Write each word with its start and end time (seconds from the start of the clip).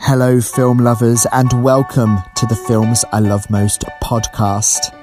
Hello, 0.00 0.40
film 0.40 0.78
lovers, 0.78 1.26
and 1.32 1.62
welcome 1.62 2.18
to 2.36 2.46
the 2.46 2.54
Films 2.56 3.04
I 3.12 3.18
Love 3.18 3.50
Most 3.50 3.84
podcast. 4.02 4.94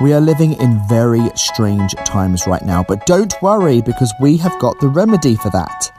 We 0.00 0.12
are 0.12 0.20
living 0.20 0.54
in 0.54 0.86
very 0.88 1.30
strange 1.36 1.94
times 2.04 2.46
right 2.46 2.62
now, 2.64 2.82
but 2.82 3.06
don't 3.06 3.32
worry 3.40 3.80
because 3.80 4.12
we 4.20 4.36
have 4.38 4.58
got 4.58 4.78
the 4.80 4.88
remedy 4.88 5.36
for 5.36 5.50
that. 5.50 5.90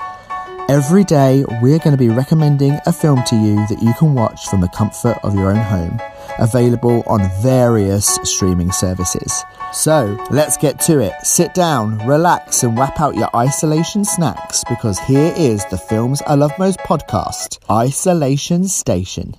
Every 0.69 1.03
day, 1.03 1.45
we're 1.61 1.79
going 1.79 1.91
to 1.91 1.97
be 1.97 2.09
recommending 2.09 2.77
a 2.85 2.91
film 2.91 3.23
to 3.23 3.35
you 3.35 3.55
that 3.67 3.81
you 3.81 3.93
can 3.95 4.13
watch 4.13 4.47
from 4.47 4.61
the 4.61 4.69
comfort 4.69 5.17
of 5.23 5.33
your 5.33 5.49
own 5.49 5.55
home, 5.55 5.99
available 6.39 7.03
on 7.07 7.29
various 7.41 8.19
streaming 8.23 8.71
services. 8.71 9.43
So, 9.73 10.17
let's 10.31 10.57
get 10.57 10.79
to 10.81 10.99
it. 10.99 11.13
Sit 11.23 11.53
down, 11.53 11.97
relax, 12.07 12.63
and 12.63 12.77
wrap 12.77 12.99
out 12.99 13.15
your 13.15 13.35
isolation 13.35 14.05
snacks 14.05 14.63
because 14.69 14.99
here 14.99 15.33
is 15.35 15.65
the 15.65 15.77
Films 15.77 16.21
I 16.27 16.35
Love 16.35 16.53
Most 16.57 16.79
podcast 16.79 17.59
Isolation 17.69 18.67
Station. 18.67 19.33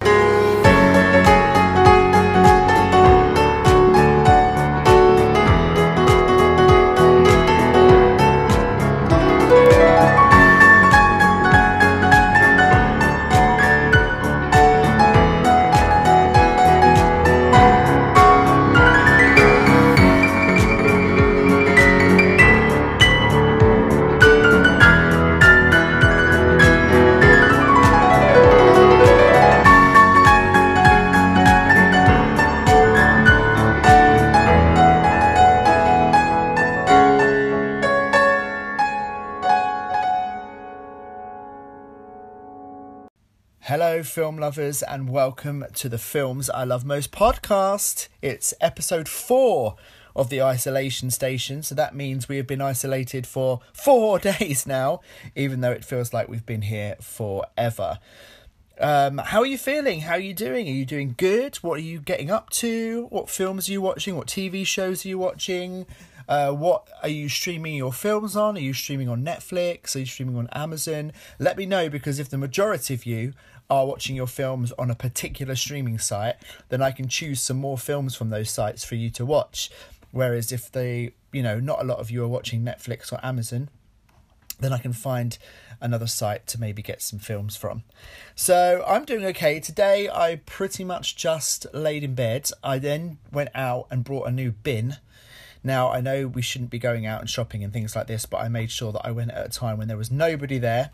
Lovers, 44.46 44.80
and 44.80 45.10
welcome 45.10 45.64
to 45.74 45.88
the 45.88 45.98
Films 45.98 46.48
I 46.50 46.62
Love 46.62 46.84
Most 46.84 47.10
podcast. 47.10 48.06
It's 48.22 48.54
episode 48.60 49.08
four 49.08 49.74
of 50.14 50.30
the 50.30 50.40
isolation 50.40 51.10
station, 51.10 51.64
so 51.64 51.74
that 51.74 51.96
means 51.96 52.28
we 52.28 52.36
have 52.36 52.46
been 52.46 52.60
isolated 52.60 53.26
for 53.26 53.58
four 53.72 54.18
days 54.38 54.64
now, 54.64 55.00
even 55.34 55.62
though 55.62 55.72
it 55.72 55.84
feels 55.84 56.12
like 56.12 56.28
we've 56.28 56.46
been 56.46 56.62
here 56.62 56.94
forever. 57.00 57.98
Um, 58.78 59.18
how 59.18 59.40
are 59.40 59.46
you 59.46 59.58
feeling? 59.58 60.02
How 60.02 60.12
are 60.12 60.20
you 60.20 60.32
doing? 60.32 60.68
Are 60.68 60.70
you 60.70 60.86
doing 60.86 61.16
good? 61.18 61.56
What 61.56 61.78
are 61.78 61.82
you 61.82 61.98
getting 61.98 62.30
up 62.30 62.50
to? 62.50 63.06
What 63.10 63.28
films 63.28 63.68
are 63.68 63.72
you 63.72 63.82
watching? 63.82 64.14
What 64.14 64.28
TV 64.28 64.64
shows 64.64 65.04
are 65.04 65.08
you 65.08 65.18
watching? 65.18 65.86
Uh, 66.28 66.52
what 66.52 66.88
are 67.02 67.08
you 67.08 67.28
streaming 67.28 67.74
your 67.74 67.92
films 67.92 68.36
on? 68.36 68.56
Are 68.56 68.60
you 68.60 68.72
streaming 68.72 69.08
on 69.08 69.24
Netflix? 69.24 69.94
Are 69.94 70.00
you 70.00 70.06
streaming 70.06 70.36
on 70.36 70.48
Amazon? 70.52 71.12
Let 71.38 71.56
me 71.56 71.66
know 71.66 71.88
because 71.88 72.18
if 72.18 72.28
the 72.28 72.38
majority 72.38 72.94
of 72.94 73.06
you 73.06 73.32
are 73.68 73.86
watching 73.86 74.16
your 74.16 74.26
films 74.26 74.72
on 74.78 74.90
a 74.90 74.94
particular 74.94 75.56
streaming 75.56 75.98
site, 75.98 76.36
then 76.68 76.82
I 76.82 76.90
can 76.90 77.08
choose 77.08 77.40
some 77.40 77.56
more 77.56 77.78
films 77.78 78.14
from 78.14 78.30
those 78.30 78.50
sites 78.50 78.84
for 78.84 78.94
you 78.94 79.10
to 79.10 79.26
watch. 79.26 79.70
Whereas 80.12 80.52
if 80.52 80.70
they, 80.70 81.12
you 81.32 81.42
know, 81.42 81.60
not 81.60 81.80
a 81.80 81.84
lot 81.84 81.98
of 81.98 82.10
you 82.10 82.22
are 82.24 82.28
watching 82.28 82.62
Netflix 82.62 83.12
or 83.12 83.18
Amazon, 83.24 83.68
then 84.60 84.72
I 84.72 84.78
can 84.78 84.92
find 84.92 85.36
another 85.80 86.06
site 86.06 86.46
to 86.46 86.60
maybe 86.60 86.80
get 86.80 87.02
some 87.02 87.18
films 87.18 87.56
from. 87.56 87.82
So 88.34 88.82
I'm 88.86 89.04
doing 89.04 89.24
okay. 89.26 89.60
Today 89.60 90.08
I 90.08 90.40
pretty 90.46 90.84
much 90.84 91.16
just 91.16 91.66
laid 91.74 92.02
in 92.02 92.14
bed. 92.14 92.50
I 92.62 92.78
then 92.78 93.18
went 93.32 93.50
out 93.54 93.86
and 93.90 94.04
brought 94.04 94.28
a 94.28 94.30
new 94.30 94.52
bin. 94.52 94.96
Now 95.62 95.90
I 95.90 96.00
know 96.00 96.28
we 96.28 96.42
shouldn't 96.42 96.70
be 96.70 96.78
going 96.78 97.04
out 97.04 97.20
and 97.20 97.28
shopping 97.28 97.62
and 97.62 97.72
things 97.72 97.94
like 97.94 98.06
this, 98.06 98.24
but 98.24 98.38
I 98.38 98.48
made 98.48 98.70
sure 98.70 98.92
that 98.92 99.04
I 99.04 99.10
went 99.10 99.32
at 99.32 99.46
a 99.46 99.50
time 99.50 99.76
when 99.76 99.88
there 99.88 99.96
was 99.96 100.10
nobody 100.10 100.58
there 100.58 100.90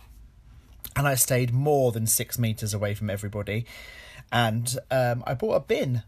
and 0.96 1.06
I 1.06 1.14
stayed 1.14 1.52
more 1.52 1.92
than 1.92 2.06
six 2.06 2.38
meters 2.38 2.74
away 2.74 2.94
from 2.94 3.10
everybody. 3.10 3.66
And 4.30 4.76
um, 4.90 5.22
I 5.26 5.34
bought 5.34 5.54
a 5.54 5.60
bin. 5.60 6.02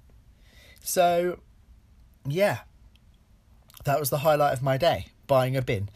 So, 0.81 1.41
yeah, 2.27 2.61
that 3.85 4.01
was 4.01 4.11
the 4.11 4.19
highlight 4.19 4.53
of 4.53 4.63
my 4.63 4.77
day 4.77 5.07
buying 5.27 5.57
a 5.57 5.63
bin. 5.63 5.89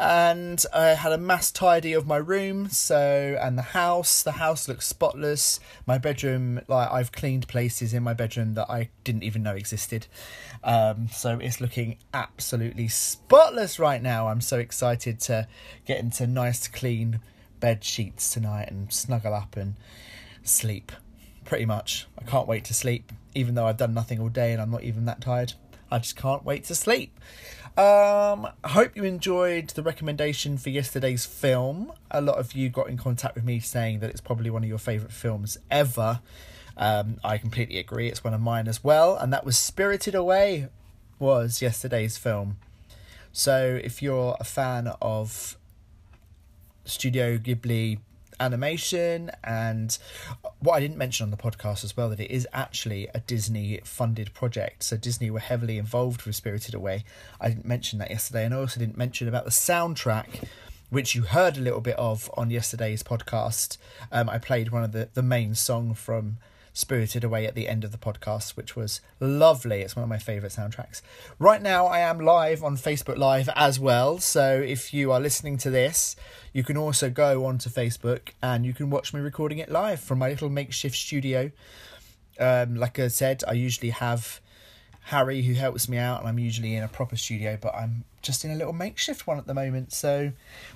And 0.00 0.64
I 0.72 0.90
had 0.90 1.10
a 1.10 1.18
mass 1.18 1.50
tidy 1.50 1.92
of 1.92 2.06
my 2.06 2.18
room, 2.18 2.68
so 2.68 3.36
and 3.40 3.58
the 3.58 3.62
house. 3.62 4.22
The 4.22 4.32
house 4.32 4.68
looks 4.68 4.86
spotless. 4.86 5.58
My 5.86 5.98
bedroom, 5.98 6.60
like 6.68 6.88
I've 6.92 7.10
cleaned 7.10 7.48
places 7.48 7.92
in 7.92 8.04
my 8.04 8.14
bedroom 8.14 8.54
that 8.54 8.70
I 8.70 8.90
didn't 9.02 9.24
even 9.24 9.42
know 9.42 9.56
existed. 9.56 10.06
Um, 10.62 11.08
so 11.08 11.40
it's 11.40 11.60
looking 11.60 11.98
absolutely 12.14 12.86
spotless 12.86 13.80
right 13.80 14.00
now. 14.00 14.28
I'm 14.28 14.40
so 14.40 14.60
excited 14.60 15.18
to 15.22 15.48
get 15.84 15.98
into 15.98 16.28
nice, 16.28 16.68
clean 16.68 17.18
bed 17.60 17.84
sheets 17.84 18.32
tonight 18.32 18.70
and 18.70 18.92
snuggle 18.92 19.34
up 19.34 19.56
and 19.56 19.74
sleep. 20.42 20.92
Pretty 21.44 21.64
much. 21.64 22.06
I 22.18 22.24
can't 22.24 22.46
wait 22.46 22.64
to 22.66 22.74
sleep, 22.74 23.12
even 23.34 23.54
though 23.54 23.66
I've 23.66 23.76
done 23.76 23.94
nothing 23.94 24.20
all 24.20 24.28
day 24.28 24.52
and 24.52 24.60
I'm 24.60 24.70
not 24.70 24.82
even 24.82 25.06
that 25.06 25.20
tired. 25.20 25.54
I 25.90 25.98
just 25.98 26.16
can't 26.16 26.44
wait 26.44 26.64
to 26.64 26.74
sleep. 26.74 27.18
Um, 27.76 28.48
I 28.64 28.68
hope 28.68 28.96
you 28.96 29.04
enjoyed 29.04 29.68
the 29.70 29.82
recommendation 29.82 30.58
for 30.58 30.70
yesterday's 30.70 31.24
film. 31.24 31.92
A 32.10 32.20
lot 32.20 32.38
of 32.38 32.52
you 32.52 32.68
got 32.68 32.88
in 32.88 32.96
contact 32.96 33.36
with 33.36 33.44
me 33.44 33.60
saying 33.60 34.00
that 34.00 34.10
it's 34.10 34.20
probably 34.20 34.50
one 34.50 34.64
of 34.64 34.68
your 34.68 34.78
favourite 34.78 35.12
films 35.12 35.58
ever. 35.70 36.20
Um, 36.76 37.18
I 37.24 37.38
completely 37.38 37.78
agree. 37.78 38.08
It's 38.08 38.24
one 38.24 38.34
of 38.34 38.40
mine 38.40 38.68
as 38.68 38.82
well, 38.84 39.16
and 39.16 39.32
that 39.32 39.44
was 39.44 39.58
Spirited 39.58 40.14
Away. 40.14 40.68
Was 41.18 41.60
yesterday's 41.60 42.16
film. 42.16 42.58
So 43.32 43.80
if 43.82 44.00
you're 44.00 44.36
a 44.38 44.44
fan 44.44 44.92
of 45.02 45.57
Studio 46.88 47.38
Ghibli 47.38 47.98
animation 48.40 49.30
and 49.42 49.98
what 50.60 50.74
I 50.74 50.80
didn't 50.80 50.96
mention 50.96 51.24
on 51.24 51.30
the 51.30 51.36
podcast 51.36 51.84
as 51.84 51.96
well 51.96 52.08
that 52.10 52.20
it 52.20 52.30
is 52.30 52.46
actually 52.52 53.08
a 53.14 53.20
Disney 53.20 53.80
funded 53.84 54.32
project. 54.32 54.84
So 54.84 54.96
Disney 54.96 55.30
were 55.30 55.40
heavily 55.40 55.78
involved 55.78 56.22
with 56.22 56.36
Spirited 56.36 56.74
Away. 56.74 57.04
I 57.40 57.48
didn't 57.48 57.66
mention 57.66 57.98
that 57.98 58.10
yesterday 58.10 58.44
and 58.44 58.54
I 58.54 58.58
also 58.58 58.78
didn't 58.80 58.96
mention 58.96 59.28
about 59.28 59.44
the 59.44 59.50
soundtrack 59.50 60.44
which 60.90 61.14
you 61.14 61.22
heard 61.22 61.56
a 61.58 61.60
little 61.60 61.80
bit 61.80 61.96
of 61.96 62.30
on 62.34 62.50
yesterday's 62.50 63.02
podcast. 63.02 63.76
Um, 64.10 64.28
I 64.28 64.38
played 64.38 64.70
one 64.70 64.84
of 64.84 64.92
the 64.92 65.08
the 65.12 65.22
main 65.22 65.54
song 65.54 65.94
from 65.94 66.38
Spirited 66.78 67.24
Away 67.24 67.44
at 67.44 67.56
the 67.56 67.66
end 67.66 67.82
of 67.82 67.90
the 67.90 67.98
podcast, 67.98 68.56
which 68.56 68.76
was 68.76 69.00
lovely. 69.18 69.80
It's 69.80 69.96
one 69.96 70.04
of 70.04 70.08
my 70.08 70.18
favourite 70.18 70.52
soundtracks. 70.52 71.02
Right 71.40 71.60
now, 71.60 71.86
I 71.86 71.98
am 71.98 72.20
live 72.20 72.62
on 72.62 72.76
Facebook 72.76 73.18
Live 73.18 73.48
as 73.56 73.80
well. 73.80 74.18
So 74.18 74.62
if 74.64 74.94
you 74.94 75.10
are 75.10 75.18
listening 75.18 75.58
to 75.58 75.70
this, 75.70 76.14
you 76.52 76.62
can 76.62 76.76
also 76.76 77.10
go 77.10 77.46
onto 77.46 77.68
Facebook 77.68 78.28
and 78.40 78.64
you 78.64 78.72
can 78.72 78.90
watch 78.90 79.12
me 79.12 79.18
recording 79.18 79.58
it 79.58 79.68
live 79.68 79.98
from 79.98 80.20
my 80.20 80.28
little 80.28 80.50
makeshift 80.50 80.94
studio. 80.94 81.50
Um, 82.38 82.76
like 82.76 83.00
I 83.00 83.08
said, 83.08 83.42
I 83.48 83.54
usually 83.54 83.90
have 83.90 84.40
Harry 85.08 85.40
who 85.40 85.54
helps 85.54 85.88
me 85.88 85.96
out, 85.96 86.20
and 86.20 86.28
I'm 86.28 86.38
usually 86.38 86.74
in 86.74 86.84
a 86.84 86.88
proper 86.88 87.16
studio, 87.16 87.56
but 87.58 87.74
I'm 87.74 88.04
just 88.20 88.44
in 88.44 88.50
a 88.50 88.54
little 88.54 88.74
makeshift 88.74 89.26
one 89.26 89.38
at 89.38 89.46
the 89.46 89.54
moment, 89.54 89.90
so 89.90 90.32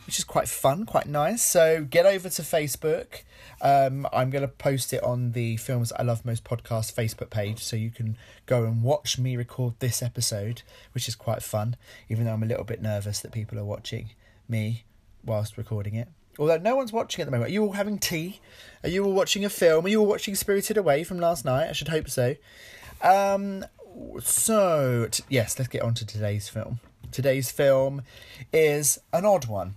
which 0.07 0.19
is 0.19 0.25
quite 0.25 0.49
fun, 0.49 0.87
quite 0.87 1.07
nice. 1.07 1.43
So 1.43 1.85
get 1.85 2.07
over 2.07 2.31
to 2.31 2.41
Facebook. 2.41 3.25
Um, 3.61 4.07
I'm 4.11 4.31
going 4.31 4.41
to 4.41 4.49
post 4.49 4.95
it 4.95 5.03
on 5.03 5.33
the 5.33 5.59
Films 5.59 5.93
I 5.93 6.03
Love 6.03 6.25
Most 6.25 6.45
podcast 6.45 6.95
Facebook 6.95 7.29
page, 7.29 7.63
so 7.63 7.77
you 7.77 7.91
can 7.91 8.17
go 8.47 8.65
and 8.65 8.83
watch 8.83 9.19
me 9.19 9.37
record 9.37 9.75
this 9.81 10.03
episode, 10.03 10.63
which 10.95 11.09
is 11.09 11.15
quite 11.15 11.43
fun, 11.43 11.77
even 12.09 12.25
though 12.25 12.33
I'm 12.33 12.43
a 12.43 12.47
little 12.47 12.65
bit 12.65 12.81
nervous 12.81 13.21
that 13.21 13.33
people 13.33 13.59
are 13.59 13.67
watching 13.67 14.13
me 14.49 14.85
whilst 15.23 15.59
recording 15.59 15.95
it. 15.95 16.09
Although 16.39 16.57
no 16.57 16.75
one's 16.75 16.91
watching 16.91 17.21
at 17.21 17.27
the 17.27 17.33
moment. 17.33 17.51
Are 17.51 17.53
you 17.53 17.65
all 17.65 17.73
having 17.73 17.99
tea? 17.99 18.41
Are 18.83 18.89
you 18.89 19.05
all 19.05 19.13
watching 19.13 19.45
a 19.45 19.51
film? 19.51 19.85
Are 19.85 19.91
you 19.91 20.01
all 20.01 20.07
watching 20.07 20.35
Spirited 20.35 20.79
Away 20.79 21.05
from 21.05 21.19
last 21.21 21.45
night? 21.45 21.69
I 21.69 21.73
should 21.73 21.89
hope 21.89 22.09
so. 22.09 22.37
Um, 23.03 23.67
so, 24.21 25.09
t- 25.11 25.25
yes, 25.29 25.59
let's 25.59 25.69
get 25.69 25.83
on 25.83 25.95
to 25.95 26.07
today's 26.07 26.49
film. 26.49 26.81
Today's 27.11 27.51
film 27.51 28.03
is 28.53 28.99
an 29.13 29.25
odd 29.25 29.47
one. 29.47 29.75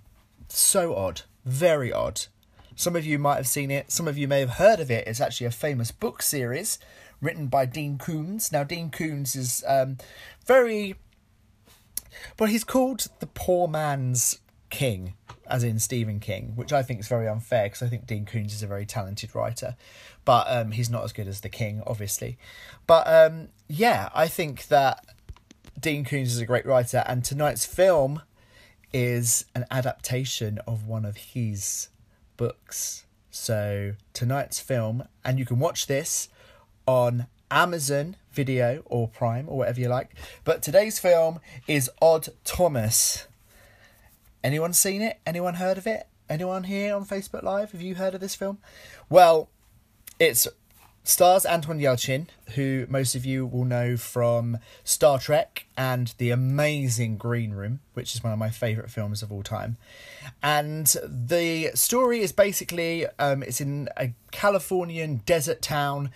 So 0.47 0.95
odd. 0.95 1.21
Very 1.45 1.91
odd. 1.91 2.21
Some 2.75 2.95
of 2.95 3.05
you 3.05 3.17
might 3.17 3.37
have 3.37 3.47
seen 3.47 3.71
it, 3.71 3.91
some 3.91 4.07
of 4.07 4.17
you 4.17 4.27
may 4.27 4.41
have 4.41 4.51
heard 4.51 4.79
of 4.79 4.91
it. 4.91 5.07
It's 5.07 5.21
actually 5.21 5.47
a 5.47 5.51
famous 5.51 5.91
book 5.91 6.21
series 6.21 6.77
written 7.21 7.47
by 7.47 7.65
Dean 7.65 7.97
Koontz. 7.97 8.51
Now, 8.51 8.63
Dean 8.63 8.89
Koontz 8.89 9.35
is 9.35 9.63
um, 9.67 9.97
very. 10.45 10.95
Well, 12.39 12.49
he's 12.49 12.63
called 12.63 13.07
the 13.19 13.27
poor 13.27 13.67
man's 13.67 14.39
king, 14.69 15.13
as 15.47 15.63
in 15.63 15.79
Stephen 15.79 16.19
King, 16.19 16.53
which 16.55 16.73
I 16.73 16.83
think 16.83 16.99
is 16.99 17.07
very 17.07 17.27
unfair 17.27 17.65
because 17.65 17.81
I 17.81 17.87
think 17.87 18.07
Dean 18.07 18.25
Koontz 18.25 18.53
is 18.53 18.63
a 18.63 18.67
very 18.67 18.85
talented 18.85 19.35
writer, 19.35 19.75
but 20.25 20.45
um, 20.49 20.71
he's 20.71 20.89
not 20.89 21.03
as 21.03 21.13
good 21.13 21.27
as 21.27 21.41
the 21.41 21.49
King, 21.49 21.81
obviously. 21.87 22.37
But 22.87 23.07
um, 23.07 23.49
yeah, 23.67 24.09
I 24.13 24.27
think 24.27 24.67
that 24.67 25.05
Dean 25.79 26.05
Koontz 26.05 26.31
is 26.31 26.39
a 26.39 26.45
great 26.45 26.65
writer, 26.65 27.03
and 27.07 27.23
tonight's 27.23 27.65
film 27.65 28.21
is 28.93 29.45
an 29.53 29.65
adaptation 29.69 30.59
of 30.67 30.87
one 30.87 31.05
of 31.05 31.17
his 31.17 31.89
books. 32.37 33.05
So 33.29 33.93
tonight's 34.13 34.59
film, 34.59 35.07
and 35.23 35.37
you 35.37 35.45
can 35.45 35.59
watch 35.59 35.87
this 35.87 36.29
on 36.87 37.27
Amazon 37.51 38.15
Video 38.31 38.83
or 38.85 39.07
Prime 39.07 39.49
or 39.49 39.57
whatever 39.57 39.79
you 39.79 39.89
like. 39.89 40.15
But 40.43 40.61
today's 40.61 40.99
film 40.99 41.39
is 41.67 41.89
Odd 42.01 42.29
Thomas. 42.43 43.27
Anyone 44.43 44.73
seen 44.73 45.01
it? 45.01 45.19
Anyone 45.25 45.55
heard 45.55 45.77
of 45.77 45.87
it? 45.87 46.07
Anyone 46.29 46.63
here 46.63 46.95
on 46.95 47.05
Facebook 47.05 47.43
Live? 47.43 47.71
Have 47.71 47.81
you 47.81 47.95
heard 47.95 48.13
of 48.13 48.21
this 48.21 48.35
film? 48.35 48.59
Well, 49.09 49.49
it's 50.19 50.47
stars 51.07 51.45
Anton 51.45 51.79
Yelchin, 51.79 52.27
who 52.55 52.85
most 52.89 53.15
of 53.15 53.25
you 53.25 53.45
will 53.45 53.65
know 53.65 53.95
from 53.95 54.57
Star 54.83 55.19
Trek 55.19 55.67
and 55.77 56.13
The 56.17 56.31
Amazing 56.31 57.17
Green 57.17 57.51
Room, 57.51 57.79
which 57.93 58.15
is 58.15 58.23
one 58.23 58.33
of 58.33 58.39
my 58.39 58.49
favourite 58.49 58.89
films 58.89 59.21
of 59.21 59.31
all 59.31 59.43
time. 59.43 59.77
And 60.41 60.87
the 61.03 61.71
story 61.75 62.21
is 62.21 62.31
basically 62.31 63.05
um, 63.19 63.43
it's 63.43 63.61
in 63.61 63.87
a 63.97 64.13
Californian 64.31 65.21
desert 65.25 65.61
town, 65.61 66.09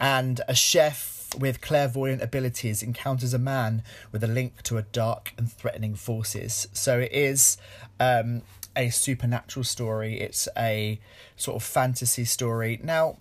and 0.00 0.40
a 0.48 0.54
chef 0.54 1.34
with 1.38 1.60
clairvoyant 1.60 2.22
abilities 2.22 2.82
encounters 2.82 3.34
a 3.34 3.38
man 3.38 3.82
with 4.12 4.22
a 4.22 4.28
link 4.28 4.62
to 4.62 4.78
a 4.78 4.82
dark 4.82 5.34
and 5.36 5.52
threatening 5.52 5.94
forces. 5.94 6.68
So 6.72 7.00
it 7.00 7.12
is 7.12 7.58
um, 7.98 8.42
a 8.76 8.90
supernatural 8.90 9.64
story. 9.64 10.20
It's 10.20 10.48
a 10.56 11.00
sort 11.36 11.56
of 11.56 11.62
fantasy 11.62 12.24
story. 12.24 12.78
Now, 12.82 13.18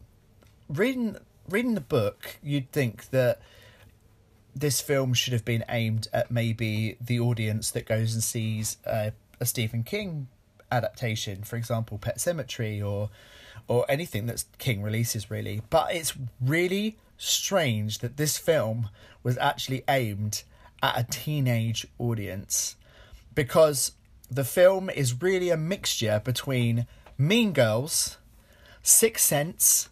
reading 0.69 1.17
reading 1.49 1.75
the 1.75 1.81
book, 1.81 2.37
you'd 2.41 2.71
think 2.71 3.09
that 3.11 3.39
this 4.55 4.81
film 4.81 5.13
should 5.13 5.33
have 5.33 5.45
been 5.45 5.63
aimed 5.69 6.07
at 6.13 6.31
maybe 6.31 6.97
the 6.99 7.19
audience 7.19 7.71
that 7.71 7.85
goes 7.85 8.13
and 8.13 8.23
sees 8.23 8.77
uh, 8.85 9.11
a 9.39 9.45
Stephen 9.45 9.83
King 9.83 10.27
adaptation, 10.71 11.43
for 11.43 11.57
example, 11.57 11.97
Pet 11.97 12.17
Sematary 12.17 12.83
or 12.83 13.09
or 13.67 13.85
anything 13.89 14.27
that 14.27 14.43
King 14.57 14.81
releases 14.81 15.31
really. 15.31 15.61
But 15.69 15.93
it's 15.93 16.13
really 16.39 16.97
strange 17.17 17.99
that 17.99 18.17
this 18.17 18.37
film 18.37 18.89
was 19.23 19.37
actually 19.37 19.83
aimed 19.87 20.43
at 20.83 20.99
a 20.99 21.03
teenage 21.03 21.87
audience 21.97 22.75
because 23.33 23.93
the 24.29 24.43
film 24.43 24.89
is 24.89 25.21
really 25.21 25.49
a 25.49 25.57
mixture 25.57 26.21
between 26.23 26.85
Mean 27.17 27.53
Girls, 27.53 28.17
Sixth 28.83 29.25
Sense, 29.25 29.89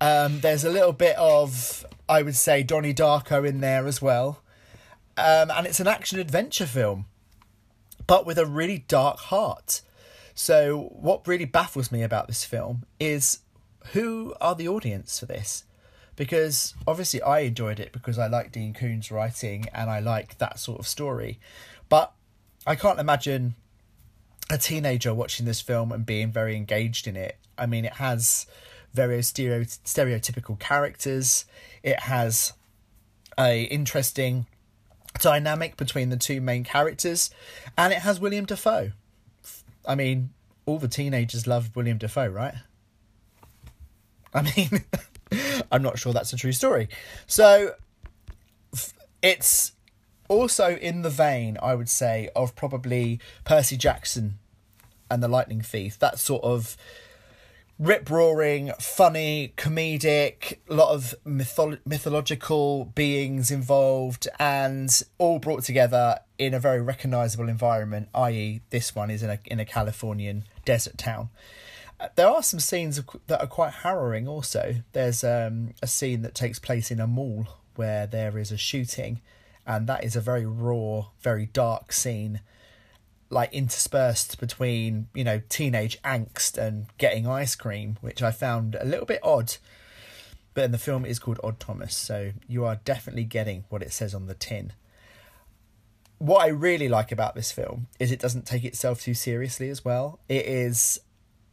um, 0.00 0.40
there's 0.40 0.64
a 0.64 0.70
little 0.70 0.92
bit 0.92 1.16
of, 1.16 1.86
I 2.08 2.22
would 2.22 2.36
say, 2.36 2.62
Donnie 2.62 2.94
Darko 2.94 3.46
in 3.46 3.60
there 3.60 3.86
as 3.86 4.02
well. 4.02 4.42
Um, 5.16 5.50
and 5.50 5.66
it's 5.66 5.80
an 5.80 5.86
action 5.86 6.18
adventure 6.18 6.66
film, 6.66 7.06
but 8.06 8.26
with 8.26 8.38
a 8.38 8.46
really 8.46 8.84
dark 8.88 9.18
heart. 9.18 9.82
So, 10.34 10.88
what 10.90 11.26
really 11.28 11.44
baffles 11.44 11.92
me 11.92 12.02
about 12.02 12.26
this 12.26 12.44
film 12.44 12.84
is 12.98 13.38
who 13.92 14.34
are 14.40 14.56
the 14.56 14.66
audience 14.66 15.20
for 15.20 15.26
this? 15.26 15.64
Because 16.16 16.74
obviously, 16.86 17.22
I 17.22 17.40
enjoyed 17.40 17.78
it 17.78 17.92
because 17.92 18.18
I 18.18 18.26
like 18.26 18.50
Dean 18.50 18.74
Koontz 18.74 19.12
writing 19.12 19.66
and 19.72 19.88
I 19.88 20.00
like 20.00 20.38
that 20.38 20.58
sort 20.58 20.80
of 20.80 20.88
story. 20.88 21.38
But 21.88 22.12
I 22.66 22.74
can't 22.74 22.98
imagine 22.98 23.54
a 24.50 24.58
teenager 24.58 25.14
watching 25.14 25.46
this 25.46 25.60
film 25.60 25.92
and 25.92 26.04
being 26.04 26.32
very 26.32 26.56
engaged 26.56 27.06
in 27.06 27.16
it. 27.16 27.38
I 27.56 27.66
mean, 27.66 27.84
it 27.84 27.94
has 27.94 28.46
stereo- 28.94 29.64
stereotypical 29.64 30.58
characters. 30.58 31.44
It 31.82 32.00
has 32.00 32.52
a 33.38 33.64
interesting 33.64 34.46
dynamic 35.20 35.76
between 35.76 36.10
the 36.10 36.16
two 36.16 36.40
main 36.40 36.64
characters, 36.64 37.30
and 37.76 37.92
it 37.92 38.00
has 38.00 38.20
William 38.20 38.44
Dafoe. 38.44 38.92
I 39.86 39.94
mean, 39.94 40.30
all 40.66 40.78
the 40.78 40.88
teenagers 40.88 41.46
love 41.46 41.74
William 41.76 41.98
Dafoe, 41.98 42.28
right? 42.28 42.54
I 44.32 44.42
mean, 44.42 44.84
I'm 45.72 45.82
not 45.82 45.98
sure 45.98 46.12
that's 46.12 46.32
a 46.32 46.36
true 46.36 46.52
story. 46.52 46.88
So 47.26 47.74
it's 49.22 49.72
also 50.28 50.76
in 50.76 51.02
the 51.02 51.10
vein, 51.10 51.58
I 51.62 51.74
would 51.74 51.88
say, 51.88 52.30
of 52.34 52.54
probably 52.56 53.20
Percy 53.44 53.76
Jackson 53.76 54.38
and 55.10 55.22
the 55.22 55.28
Lightning 55.28 55.60
Thief. 55.60 55.98
That 55.98 56.18
sort 56.18 56.42
of 56.42 56.76
rip 57.78 58.08
roaring, 58.08 58.72
funny, 58.80 59.52
comedic, 59.56 60.58
a 60.68 60.74
lot 60.74 60.94
of 60.94 61.14
mytholo- 61.26 61.80
mythological 61.84 62.86
beings 62.94 63.50
involved, 63.50 64.28
and 64.38 65.02
all 65.18 65.38
brought 65.38 65.64
together 65.64 66.20
in 66.38 66.54
a 66.54 66.60
very 66.60 66.80
recognizable 66.80 67.48
environment. 67.48 68.08
I.e., 68.14 68.60
this 68.70 68.94
one 68.94 69.10
is 69.10 69.22
in 69.22 69.30
a 69.30 69.38
in 69.46 69.60
a 69.60 69.64
Californian 69.64 70.44
desert 70.64 70.98
town. 70.98 71.30
Uh, 72.00 72.08
there 72.16 72.28
are 72.28 72.42
some 72.42 72.60
scenes 72.60 73.00
that 73.26 73.40
are 73.40 73.46
quite 73.46 73.72
harrowing. 73.72 74.26
Also, 74.26 74.76
there's 74.92 75.22
um, 75.22 75.74
a 75.82 75.86
scene 75.86 76.22
that 76.22 76.34
takes 76.34 76.58
place 76.58 76.90
in 76.90 77.00
a 77.00 77.06
mall 77.06 77.46
where 77.76 78.06
there 78.06 78.38
is 78.38 78.52
a 78.52 78.56
shooting, 78.56 79.20
and 79.66 79.86
that 79.86 80.04
is 80.04 80.16
a 80.16 80.20
very 80.20 80.46
raw, 80.46 81.06
very 81.20 81.46
dark 81.46 81.92
scene 81.92 82.40
like 83.34 83.52
interspersed 83.52 84.38
between 84.38 85.08
you 85.12 85.24
know 85.24 85.42
teenage 85.48 86.00
angst 86.02 86.56
and 86.56 86.86
getting 86.96 87.26
ice 87.26 87.54
cream, 87.54 87.98
which 88.00 88.22
I 88.22 88.30
found 88.30 88.76
a 88.76 88.84
little 88.84 89.04
bit 89.04 89.20
odd. 89.22 89.56
But 90.54 90.64
in 90.64 90.70
the 90.70 90.78
film, 90.78 91.04
is 91.04 91.18
called 91.18 91.40
Odd 91.42 91.58
Thomas, 91.58 91.96
so 91.96 92.30
you 92.46 92.64
are 92.64 92.76
definitely 92.84 93.24
getting 93.24 93.64
what 93.68 93.82
it 93.82 93.92
says 93.92 94.14
on 94.14 94.26
the 94.26 94.34
tin. 94.34 94.72
What 96.18 96.44
I 96.44 96.46
really 96.46 96.88
like 96.88 97.10
about 97.10 97.34
this 97.34 97.50
film 97.50 97.88
is 97.98 98.12
it 98.12 98.20
doesn't 98.20 98.46
take 98.46 98.64
itself 98.64 99.02
too 99.02 99.14
seriously 99.14 99.68
as 99.68 99.84
well. 99.84 100.20
It 100.28 100.46
is, 100.46 101.00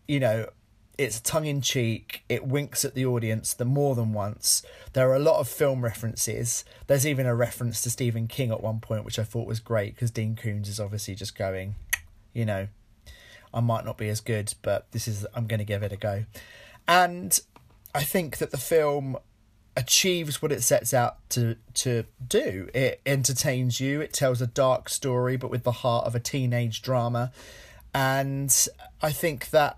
you 0.08 0.20
know, 0.20 0.50
it's 0.98 1.20
tongue 1.20 1.46
in 1.46 1.62
cheek. 1.62 2.24
It 2.30 2.46
winks 2.46 2.86
at 2.86 2.94
the 2.94 3.06
audience 3.06 3.54
the 3.54 3.66
more 3.66 3.96
than 3.96 4.14
once. 4.14 4.64
There 4.94 5.10
are 5.10 5.16
a 5.16 5.20
lot 5.20 5.40
of 5.40 5.48
film 5.48 5.84
references. 5.84 6.64
There's 6.88 7.08
even 7.08 7.26
a 7.26 7.36
reference 7.36 7.82
to 7.82 7.90
Stephen 7.90 8.28
King 8.28 8.52
at 8.52 8.62
one 8.62 8.80
point, 8.80 9.06
which 9.06 9.20
I 9.20 9.24
thought 9.24 9.48
was 9.48 9.60
great 9.60 9.96
because 9.96 10.12
Dean 10.12 10.36
Koontz 10.36 10.70
is 10.70 10.80
obviously 10.80 11.16
just 11.16 11.38
going, 11.38 11.76
you 12.34 12.46
know, 12.46 12.68
I 13.54 13.60
might 13.60 13.86
not 13.86 13.98
be 13.98 14.10
as 14.10 14.22
good, 14.22 14.54
but 14.62 14.92
this 14.92 15.08
is 15.08 15.26
I'm 15.34 15.48
going 15.48 15.60
to 15.60 15.66
give 15.66 15.84
it 15.84 15.92
a 15.92 15.98
go. 15.98 16.26
And 16.88 17.40
I 17.94 18.04
think 18.04 18.38
that 18.38 18.52
the 18.52 18.58
film 18.58 19.18
achieves 19.76 20.42
what 20.42 20.52
it 20.52 20.62
sets 20.62 20.94
out 20.94 21.18
to 21.30 21.56
to 21.74 22.06
do. 22.26 22.70
It 22.74 23.02
entertains 23.06 23.80
you. 23.80 24.02
It 24.02 24.14
tells 24.14 24.42
a 24.42 24.48
dark 24.48 24.90
story, 24.90 25.38
but 25.38 25.50
with 25.50 25.64
the 25.64 25.72
heart 25.72 26.06
of 26.06 26.16
a 26.16 26.20
teenage 26.20 26.82
drama. 26.82 27.32
And 27.94 28.56
I 29.02 29.12
think 29.12 29.50
that 29.50 29.78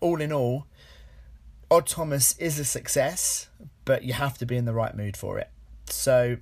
all 0.00 0.20
in 0.20 0.32
all, 0.32 0.66
Odd 1.70 1.86
Thomas 1.86 2.36
is 2.38 2.58
a 2.58 2.64
success, 2.64 3.48
but 3.84 4.02
you 4.02 4.14
have 4.14 4.38
to 4.38 4.46
be 4.46 4.56
in 4.56 4.64
the 4.64 4.72
right 4.72 4.96
mood 4.96 5.16
for 5.16 5.38
it. 5.38 5.50
So, 5.86 6.38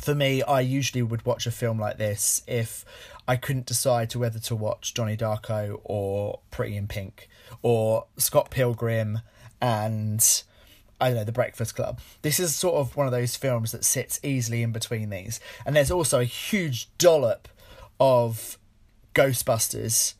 for 0.00 0.14
me, 0.14 0.42
I 0.42 0.60
usually 0.60 1.02
would 1.02 1.26
watch 1.26 1.46
a 1.46 1.50
film 1.50 1.78
like 1.78 1.98
this 1.98 2.42
if 2.46 2.84
I 3.26 3.36
couldn't 3.36 3.66
decide 3.66 4.08
to 4.10 4.18
whether 4.18 4.38
to 4.38 4.56
watch 4.56 4.94
Johnny 4.94 5.16
Darko 5.16 5.80
or 5.84 6.40
Pretty 6.50 6.76
in 6.76 6.86
Pink 6.86 7.28
or 7.62 8.06
Scott 8.16 8.50
Pilgrim 8.50 9.20
and 9.60 10.42
I 11.00 11.08
don't 11.08 11.16
know, 11.18 11.24
The 11.24 11.32
Breakfast 11.32 11.76
Club. 11.76 12.00
This 12.22 12.40
is 12.40 12.54
sort 12.54 12.76
of 12.76 12.96
one 12.96 13.06
of 13.06 13.12
those 13.12 13.36
films 13.36 13.72
that 13.72 13.84
sits 13.84 14.18
easily 14.22 14.62
in 14.62 14.72
between 14.72 15.10
these. 15.10 15.40
And 15.64 15.76
there's 15.76 15.90
also 15.90 16.20
a 16.20 16.24
huge 16.24 16.88
dollop 16.98 17.48
of 18.00 18.58
Ghostbusters 19.14 20.14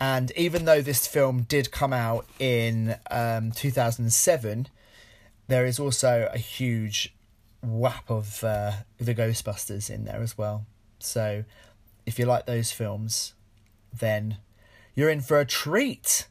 and 0.00 0.32
even 0.34 0.64
though 0.64 0.80
this 0.80 1.06
film 1.06 1.42
did 1.42 1.70
come 1.70 1.92
out 1.92 2.26
in 2.38 2.96
um, 3.10 3.52
2007, 3.52 4.68
there 5.48 5.66
is 5.66 5.78
also 5.78 6.30
a 6.32 6.38
huge 6.38 7.14
whap 7.62 8.10
of 8.10 8.42
uh, 8.42 8.72
the 8.98 9.14
Ghostbusters 9.14 9.90
in 9.90 10.04
there 10.06 10.22
as 10.22 10.38
well. 10.38 10.64
So 10.98 11.44
if 12.06 12.18
you 12.18 12.24
like 12.24 12.46
those 12.46 12.72
films, 12.72 13.34
then 13.92 14.38
you're 14.94 15.10
in 15.10 15.20
for 15.20 15.38
a 15.38 15.44
treat. 15.44 16.26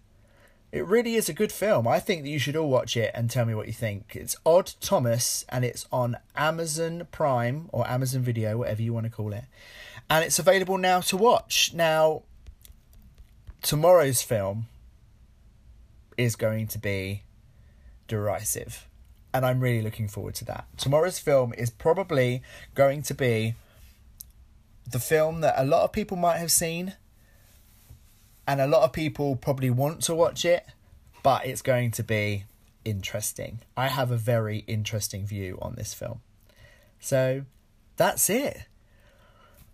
It 0.71 0.85
really 0.85 1.15
is 1.15 1.29
a 1.29 1.33
good 1.33 1.51
film. 1.51 1.87
I 1.87 1.99
think 1.99 2.23
that 2.23 2.29
you 2.29 2.39
should 2.39 2.55
all 2.55 2.69
watch 2.69 2.97
it 2.97 3.11
and 3.13 3.29
tell 3.29 3.45
me 3.45 3.53
what 3.53 3.67
you 3.67 3.73
think. 3.73 4.15
It's 4.15 4.35
Odd 4.45 4.73
Thomas 4.81 5.45
and 5.49 5.63
it's 5.63 5.85
on 5.91 6.17
Amazon 6.35 7.07
Prime 7.11 7.69
or 7.71 7.87
Amazon 7.87 8.23
Video, 8.23 8.57
whatever 8.57 8.81
you 8.81 8.93
want 8.93 9.05
to 9.05 9.11
call 9.11 9.33
it. 9.33 9.45
And 10.09 10.25
it's 10.25 10.39
available 10.39 10.77
now 10.79 11.01
to 11.01 11.17
watch. 11.17 11.71
Now, 11.73 12.23
tomorrow's 13.61 14.21
film 14.21 14.67
is 16.17 16.35
going 16.35 16.67
to 16.67 16.77
be 16.77 17.23
derisive. 18.07 18.85
And 19.33 19.45
I'm 19.45 19.59
really 19.59 19.81
looking 19.81 20.07
forward 20.07 20.35
to 20.35 20.45
that. 20.45 20.65
Tomorrow's 20.77 21.19
film 21.19 21.53
is 21.57 21.69
probably 21.69 22.41
going 22.73 23.03
to 23.03 23.13
be 23.13 23.53
the 24.89 24.99
film 24.99 25.41
that 25.41 25.53
a 25.55 25.63
lot 25.63 25.83
of 25.83 25.91
people 25.91 26.17
might 26.17 26.37
have 26.37 26.51
seen, 26.51 26.95
and 28.47 28.59
a 28.59 28.67
lot 28.67 28.83
of 28.83 28.91
people 28.91 29.35
probably 29.35 29.69
want 29.69 30.01
to 30.03 30.15
watch 30.15 30.45
it, 30.45 30.65
but 31.21 31.45
it's 31.45 31.61
going 31.61 31.91
to 31.91 32.03
be 32.03 32.45
interesting. 32.83 33.59
I 33.77 33.87
have 33.89 34.09
a 34.09 34.17
very 34.17 34.63
interesting 34.65 35.27
view 35.27 35.59
on 35.61 35.75
this 35.75 35.93
film. 35.93 36.21
So 36.99 37.43
that's 37.97 38.29
it. 38.31 38.63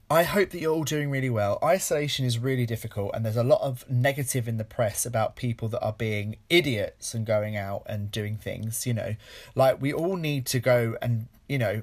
I 0.10 0.22
hope 0.22 0.52
that 0.52 0.60
you're 0.60 0.74
all 0.74 0.84
doing 0.84 1.10
really 1.10 1.32
well. 1.32 1.58
Isolation 1.64 2.26
is 2.26 2.38
really 2.38 2.68
difficult, 2.68 3.12
and 3.16 3.26
there's 3.26 3.36
a 3.36 3.44
lot 3.44 3.62
of 3.62 3.90
negative 3.90 4.48
in 4.48 4.58
the 4.58 4.64
press 4.64 5.04
about 5.04 5.36
people 5.36 5.68
that 5.70 5.82
are 5.82 5.94
being 5.94 6.38
idiots 6.48 7.16
and 7.16 7.26
going 7.26 7.58
out 7.58 7.82
and 7.88 8.12
doing 8.12 8.38
things. 8.38 8.86
You 8.86 8.94
know, 8.94 9.16
like 9.56 9.82
we 9.82 9.92
all 9.92 10.16
need 10.16 10.46
to 10.48 10.60
go 10.60 10.96
and, 11.02 11.28
you 11.50 11.58
know, 11.58 11.82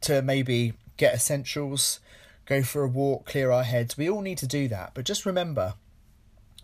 to 0.00 0.20
maybe 0.20 0.72
get 0.96 1.14
essentials, 1.14 2.00
go 2.44 2.60
for 2.60 2.82
a 2.82 2.88
walk, 2.88 3.26
clear 3.26 3.52
our 3.52 3.62
heads. 3.62 3.96
We 3.96 4.10
all 4.10 4.20
need 4.20 4.38
to 4.38 4.48
do 4.48 4.66
that. 4.68 4.90
But 4.94 5.04
just 5.04 5.24
remember, 5.24 5.74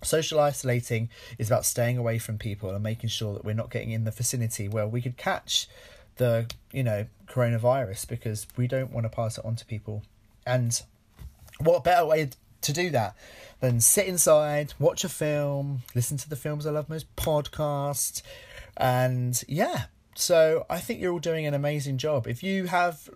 social 0.03 0.41
isolating 0.41 1.09
is 1.39 1.49
about 1.49 1.65
staying 1.65 1.99
away 1.99 2.19
from 2.19 2.37
people 2.37 2.71
and 2.71 2.83
making 2.83 3.11
sure 3.11 3.33
that 3.35 3.45
we're 3.45 3.55
not 3.55 3.71
getting 3.71 3.93
in 3.93 4.03
the 4.03 4.11
vicinity 4.11 4.67
where 4.67 4.89
we 4.89 5.01
could 5.01 5.17
catch 5.17 5.69
the, 6.17 6.51
you 6.73 6.83
know, 6.83 7.07
coronavirus 7.29 8.09
because 8.09 8.49
we 8.57 8.67
don't 8.67 8.91
want 8.91 9.05
to 9.05 9.09
pass 9.09 9.39
it 9.39 9.45
on 9.45 9.55
to 9.55 9.65
people. 9.67 10.03
And 10.47 10.81
what 11.59 11.85
better 11.85 12.07
way 12.07 12.31
to 12.61 12.73
do 12.73 12.91
that 12.91 13.17
than 13.61 13.81
sit 13.81 14.07
inside, 14.07 14.75
watch 14.79 15.05
a 15.05 15.09
film, 15.09 15.83
listen 15.95 16.17
to 16.19 16.29
the 16.29 16.37
films 16.37 16.67
I 16.67 16.71
love 16.71 16.89
most 16.89 17.15
podcast, 17.17 18.23
and 18.77 19.43
yeah. 19.49 19.85
So 20.17 20.67
I 20.71 20.79
think 20.79 21.01
you're 21.01 21.13
all 21.13 21.19
doing 21.19 21.47
an 21.47 21.55
amazing 21.55 21.99
job. 21.99 22.27
If 22.27 22.43
you 22.43 22.67
have, 22.67 23.09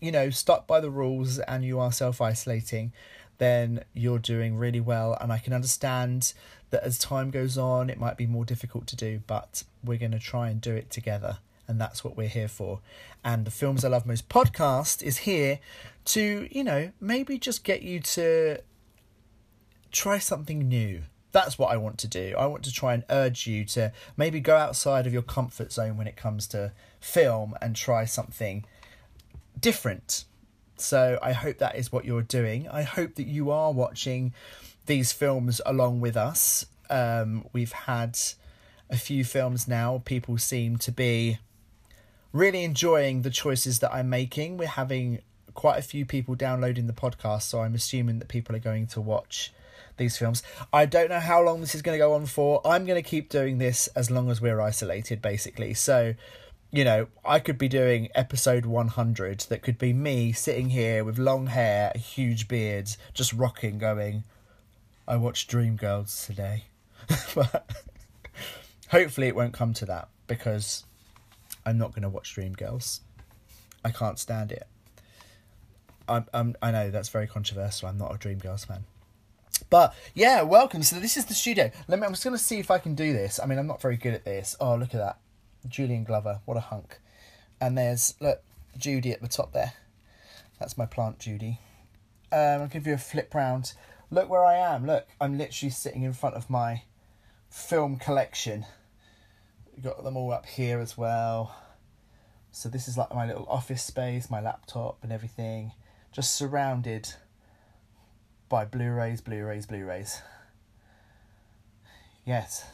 you 0.00 0.10
know, 0.10 0.30
stuck 0.30 0.66
by 0.66 0.80
the 0.80 0.90
rules 0.90 1.38
and 1.38 1.64
you 1.64 1.78
are 1.78 1.92
self 1.92 2.20
isolating, 2.20 2.92
then 3.38 3.84
you're 3.92 4.18
doing 4.18 4.56
really 4.56 4.80
well. 4.80 5.16
And 5.20 5.32
I 5.32 5.38
can 5.38 5.52
understand 5.52 6.32
that 6.70 6.82
as 6.82 6.98
time 6.98 7.30
goes 7.30 7.58
on, 7.58 7.90
it 7.90 7.98
might 7.98 8.16
be 8.16 8.26
more 8.26 8.44
difficult 8.44 8.86
to 8.88 8.96
do, 8.96 9.20
but 9.26 9.62
we're 9.84 9.98
going 9.98 10.12
to 10.12 10.18
try 10.18 10.48
and 10.48 10.60
do 10.60 10.74
it 10.74 10.90
together. 10.90 11.38
And 11.72 11.80
that's 11.80 12.04
what 12.04 12.18
we're 12.18 12.28
here 12.28 12.48
for. 12.48 12.80
And 13.24 13.46
the 13.46 13.50
Films 13.50 13.82
I 13.82 13.88
Love 13.88 14.04
Most 14.04 14.28
podcast 14.28 15.02
is 15.02 15.16
here 15.16 15.58
to, 16.04 16.46
you 16.50 16.62
know, 16.62 16.92
maybe 17.00 17.38
just 17.38 17.64
get 17.64 17.80
you 17.80 17.98
to 18.00 18.58
try 19.90 20.18
something 20.18 20.68
new. 20.68 21.04
That's 21.30 21.58
what 21.58 21.72
I 21.72 21.78
want 21.78 21.96
to 22.00 22.06
do. 22.06 22.34
I 22.38 22.44
want 22.44 22.62
to 22.64 22.72
try 22.72 22.92
and 22.92 23.04
urge 23.08 23.46
you 23.46 23.64
to 23.64 23.90
maybe 24.18 24.38
go 24.38 24.54
outside 24.54 25.06
of 25.06 25.14
your 25.14 25.22
comfort 25.22 25.72
zone 25.72 25.96
when 25.96 26.06
it 26.06 26.14
comes 26.14 26.46
to 26.48 26.72
film 27.00 27.54
and 27.62 27.74
try 27.74 28.04
something 28.04 28.66
different. 29.58 30.26
So 30.76 31.18
I 31.22 31.32
hope 31.32 31.56
that 31.56 31.76
is 31.76 31.90
what 31.90 32.04
you're 32.04 32.20
doing. 32.20 32.68
I 32.68 32.82
hope 32.82 33.14
that 33.14 33.26
you 33.26 33.50
are 33.50 33.72
watching 33.72 34.34
these 34.84 35.10
films 35.10 35.62
along 35.64 36.02
with 36.02 36.18
us. 36.18 36.66
Um, 36.90 37.46
we've 37.54 37.72
had 37.72 38.18
a 38.90 38.98
few 38.98 39.24
films 39.24 39.66
now. 39.66 40.02
People 40.04 40.36
seem 40.36 40.76
to 40.76 40.92
be 40.92 41.38
really 42.32 42.64
enjoying 42.64 43.22
the 43.22 43.30
choices 43.30 43.80
that 43.80 43.92
I'm 43.92 44.08
making. 44.08 44.56
We're 44.56 44.68
having 44.68 45.20
quite 45.54 45.78
a 45.78 45.82
few 45.82 46.06
people 46.06 46.34
downloading 46.34 46.86
the 46.86 46.92
podcast, 46.92 47.42
so 47.42 47.60
I'm 47.60 47.74
assuming 47.74 48.18
that 48.18 48.28
people 48.28 48.56
are 48.56 48.60
going 48.60 48.86
to 48.88 49.00
watch 49.00 49.52
these 49.96 50.16
films. 50.16 50.42
I 50.72 50.86
don't 50.86 51.10
know 51.10 51.20
how 51.20 51.42
long 51.42 51.60
this 51.60 51.74
is 51.74 51.82
going 51.82 51.94
to 51.94 52.04
go 52.04 52.14
on 52.14 52.26
for. 52.26 52.60
I'm 52.64 52.86
going 52.86 53.02
to 53.02 53.08
keep 53.08 53.28
doing 53.28 53.58
this 53.58 53.86
as 53.88 54.10
long 54.10 54.30
as 54.30 54.40
we're 54.40 54.60
isolated, 54.60 55.20
basically. 55.20 55.74
So, 55.74 56.14
you 56.70 56.84
know, 56.84 57.08
I 57.24 57.38
could 57.38 57.58
be 57.58 57.68
doing 57.68 58.08
episode 58.14 58.64
100 58.64 59.40
that 59.50 59.62
could 59.62 59.78
be 59.78 59.92
me 59.92 60.32
sitting 60.32 60.70
here 60.70 61.04
with 61.04 61.18
long 61.18 61.48
hair, 61.48 61.92
a 61.94 61.98
huge 61.98 62.48
beard, 62.48 62.96
just 63.12 63.32
rocking, 63.32 63.78
going, 63.78 64.24
I 65.06 65.16
watched 65.16 65.50
Dreamgirls 65.50 66.26
today. 66.26 66.64
but 67.34 67.70
hopefully 68.88 69.26
it 69.26 69.36
won't 69.36 69.52
come 69.52 69.74
to 69.74 69.84
that 69.86 70.08
because 70.26 70.84
I'm 71.64 71.78
not 71.78 71.90
going 71.90 72.02
to 72.02 72.08
watch 72.08 72.34
Dreamgirls. 72.34 73.00
I 73.84 73.90
can't 73.90 74.18
stand 74.18 74.52
it. 74.52 74.66
I'm, 76.08 76.26
I'm, 76.34 76.56
I 76.60 76.70
know 76.70 76.90
that's 76.90 77.08
very 77.08 77.26
controversial. 77.26 77.88
I'm 77.88 77.98
not 77.98 78.14
a 78.14 78.18
Dreamgirls 78.18 78.66
fan. 78.66 78.84
But 79.70 79.94
yeah, 80.14 80.42
welcome. 80.42 80.82
So 80.82 80.98
this 80.98 81.16
is 81.16 81.26
the 81.26 81.34
studio. 81.34 81.70
Let 81.88 81.98
me. 81.98 82.06
I'm 82.06 82.12
just 82.12 82.24
going 82.24 82.36
to 82.36 82.42
see 82.42 82.58
if 82.58 82.70
I 82.70 82.78
can 82.78 82.94
do 82.94 83.12
this. 83.12 83.40
I 83.42 83.46
mean, 83.46 83.58
I'm 83.58 83.66
not 83.66 83.80
very 83.80 83.96
good 83.96 84.12
at 84.12 84.24
this. 84.24 84.56
Oh, 84.60 84.74
look 84.74 84.94
at 84.94 84.98
that, 85.00 85.18
Julian 85.68 86.04
Glover. 86.04 86.40
What 86.44 86.56
a 86.56 86.60
hunk. 86.60 86.98
And 87.60 87.78
there's 87.78 88.14
look 88.20 88.42
Judy 88.76 89.12
at 89.12 89.22
the 89.22 89.28
top 89.28 89.52
there. 89.52 89.74
That's 90.58 90.76
my 90.76 90.86
plant, 90.86 91.20
Judy. 91.20 91.58
Um, 92.30 92.62
I'll 92.62 92.66
give 92.66 92.86
you 92.86 92.94
a 92.94 92.98
flip 92.98 93.34
round. 93.34 93.74
Look 94.10 94.28
where 94.28 94.44
I 94.44 94.56
am. 94.56 94.86
Look, 94.86 95.06
I'm 95.20 95.38
literally 95.38 95.70
sitting 95.70 96.02
in 96.02 96.12
front 96.12 96.34
of 96.34 96.50
my 96.50 96.82
film 97.48 97.96
collection. 97.96 98.66
Got 99.80 100.04
them 100.04 100.16
all 100.16 100.32
up 100.32 100.46
here 100.46 100.80
as 100.80 100.98
well. 100.98 101.56
So 102.50 102.68
this 102.68 102.88
is 102.88 102.98
like 102.98 103.14
my 103.14 103.26
little 103.26 103.46
office 103.48 103.82
space, 103.82 104.30
my 104.30 104.40
laptop 104.40 104.98
and 105.02 105.12
everything 105.12 105.72
just 106.12 106.34
surrounded 106.34 107.14
by 108.48 108.66
Blu-rays, 108.66 109.22
Blu-rays, 109.22 109.66
Blu-rays. 109.66 110.20
Yes. 112.24 112.66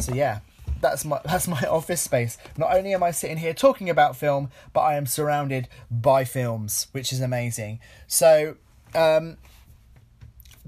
So 0.00 0.12
yeah, 0.12 0.40
that's 0.80 1.04
my 1.04 1.20
that's 1.24 1.48
my 1.48 1.62
office 1.70 2.02
space. 2.02 2.36
Not 2.56 2.76
only 2.76 2.92
am 2.92 3.02
I 3.02 3.12
sitting 3.12 3.38
here 3.38 3.54
talking 3.54 3.88
about 3.88 4.16
film, 4.16 4.50
but 4.72 4.80
I 4.80 4.96
am 4.96 5.06
surrounded 5.06 5.68
by 5.90 6.24
films, 6.24 6.88
which 6.92 7.12
is 7.12 7.20
amazing. 7.20 7.80
So, 8.06 8.56
um, 8.94 9.38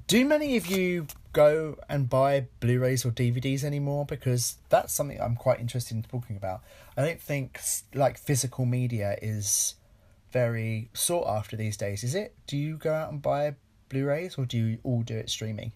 do 0.06 0.24
many 0.24 0.56
of 0.56 0.66
you 0.66 1.06
go 1.32 1.76
and 1.88 2.08
buy 2.08 2.46
Blu-rays 2.60 3.04
or 3.04 3.10
DVDs 3.10 3.64
anymore? 3.64 4.04
Because 4.06 4.56
that's 4.68 4.92
something 4.92 5.20
I'm 5.20 5.36
quite 5.36 5.60
interested 5.60 5.96
in 5.96 6.02
talking 6.02 6.36
about. 6.36 6.60
I 6.96 7.04
don't 7.04 7.20
think 7.20 7.60
like 7.94 8.18
physical 8.18 8.66
media 8.66 9.16
is 9.22 9.74
very 10.32 10.90
sought 10.92 11.28
after 11.28 11.56
these 11.56 11.76
days, 11.76 12.04
is 12.04 12.14
it? 12.14 12.34
Do 12.46 12.56
you 12.56 12.76
go 12.76 12.92
out 12.92 13.10
and 13.12 13.20
buy 13.20 13.54
Blu 13.88 14.06
rays 14.06 14.36
or 14.38 14.46
do 14.46 14.56
you 14.58 14.78
all 14.82 15.02
do 15.02 15.16
it 15.16 15.30
streaming? 15.30 15.72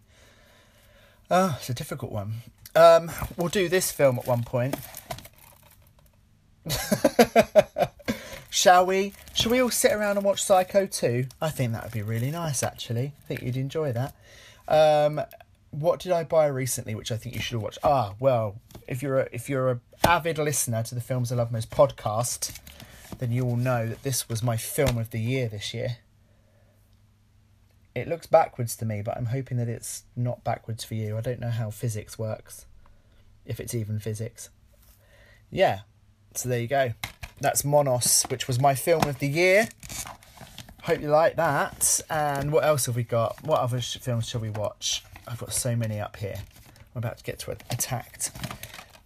Oh, 1.30 1.56
it's 1.58 1.70
a 1.70 1.74
difficult 1.74 2.12
one. 2.12 2.34
Um, 2.76 3.10
we'll 3.36 3.48
do 3.48 3.68
this 3.68 3.90
film 3.90 4.18
at 4.18 4.26
one 4.26 4.42
point. 4.42 4.76
Shall 8.50 8.86
we? 8.86 9.12
Shall 9.34 9.50
we 9.50 9.60
all 9.60 9.70
sit 9.70 9.92
around 9.92 10.16
and 10.16 10.24
watch 10.24 10.42
Psycho 10.42 10.86
2? 10.86 11.26
I 11.40 11.50
think 11.50 11.72
that 11.72 11.82
would 11.82 11.92
be 11.92 12.02
really 12.02 12.30
nice, 12.30 12.62
actually. 12.62 13.12
I 13.18 13.26
think 13.26 13.42
you'd 13.42 13.56
enjoy 13.56 13.92
that. 13.92 14.14
Um, 14.68 15.20
what 15.74 16.00
did 16.00 16.12
I 16.12 16.24
buy 16.24 16.46
recently, 16.46 16.94
which 16.94 17.10
I 17.10 17.16
think 17.16 17.34
you 17.34 17.40
should 17.40 17.60
watch? 17.60 17.78
Ah, 17.82 18.14
well, 18.20 18.60
if 18.86 19.02
you're 19.02 19.20
a, 19.20 19.28
if 19.32 19.48
you're 19.48 19.70
a 19.70 19.80
avid 20.04 20.38
listener 20.38 20.82
to 20.84 20.94
the 20.94 21.00
Films 21.00 21.32
I 21.32 21.36
Love 21.36 21.52
Most 21.52 21.70
podcast, 21.70 22.58
then 23.18 23.32
you 23.32 23.44
will 23.44 23.56
know 23.56 23.86
that 23.88 24.02
this 24.02 24.28
was 24.28 24.42
my 24.42 24.56
film 24.56 24.98
of 24.98 25.10
the 25.10 25.20
year 25.20 25.48
this 25.48 25.74
year. 25.74 25.98
It 27.94 28.08
looks 28.08 28.26
backwards 28.26 28.76
to 28.76 28.84
me, 28.84 29.02
but 29.02 29.16
I'm 29.16 29.26
hoping 29.26 29.56
that 29.58 29.68
it's 29.68 30.04
not 30.16 30.42
backwards 30.42 30.84
for 30.84 30.94
you. 30.94 31.16
I 31.16 31.20
don't 31.20 31.40
know 31.40 31.50
how 31.50 31.70
physics 31.70 32.18
works, 32.18 32.66
if 33.46 33.60
it's 33.60 33.74
even 33.74 34.00
physics. 34.00 34.50
Yeah, 35.50 35.80
so 36.34 36.48
there 36.48 36.60
you 36.60 36.66
go. 36.66 36.92
That's 37.40 37.64
Monos, 37.64 38.24
which 38.28 38.48
was 38.48 38.60
my 38.60 38.74
film 38.74 39.04
of 39.08 39.18
the 39.18 39.28
year. 39.28 39.68
Hope 40.82 41.00
you 41.00 41.08
like 41.08 41.36
that. 41.36 42.00
And 42.10 42.52
what 42.52 42.64
else 42.64 42.86
have 42.86 42.96
we 42.96 43.04
got? 43.04 43.42
What 43.44 43.60
other 43.60 43.80
sh- 43.80 43.98
films 43.98 44.28
shall 44.28 44.40
we 44.40 44.50
watch? 44.50 45.04
I've 45.26 45.38
got 45.38 45.52
so 45.52 45.74
many 45.76 46.00
up 46.00 46.16
here. 46.16 46.36
I'm 46.94 46.98
about 46.98 47.18
to 47.18 47.24
get 47.24 47.38
to. 47.40 47.50
Attacked. 47.50 48.30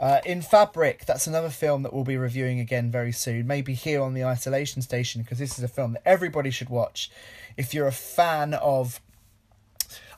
Uh, 0.01 0.21
in 0.25 0.43
Fabric, 0.43 1.05
that's 1.07 1.27
another 1.27 1.51
film 1.51 1.83
that 1.83 1.93
we'll 1.93 2.05
be 2.05 2.17
reviewing 2.17 2.61
again 2.61 2.91
very 2.91 3.13
soon. 3.13 3.47
Maybe 3.47 3.75
here 3.75 4.01
on 4.01 4.15
the 4.15 4.25
Isolation 4.25 4.83
Station, 4.83 5.23
because 5.23 5.39
this 5.39 5.59
is 5.59 5.65
a 5.65 5.69
film 5.69 5.95
that 5.95 6.03
everybody 6.07 6.51
should 6.51 6.69
watch. 6.69 7.11
If 7.57 7.75
you're 7.75 7.89
a 7.89 7.93
fan 7.93 8.55
of 8.55 9.01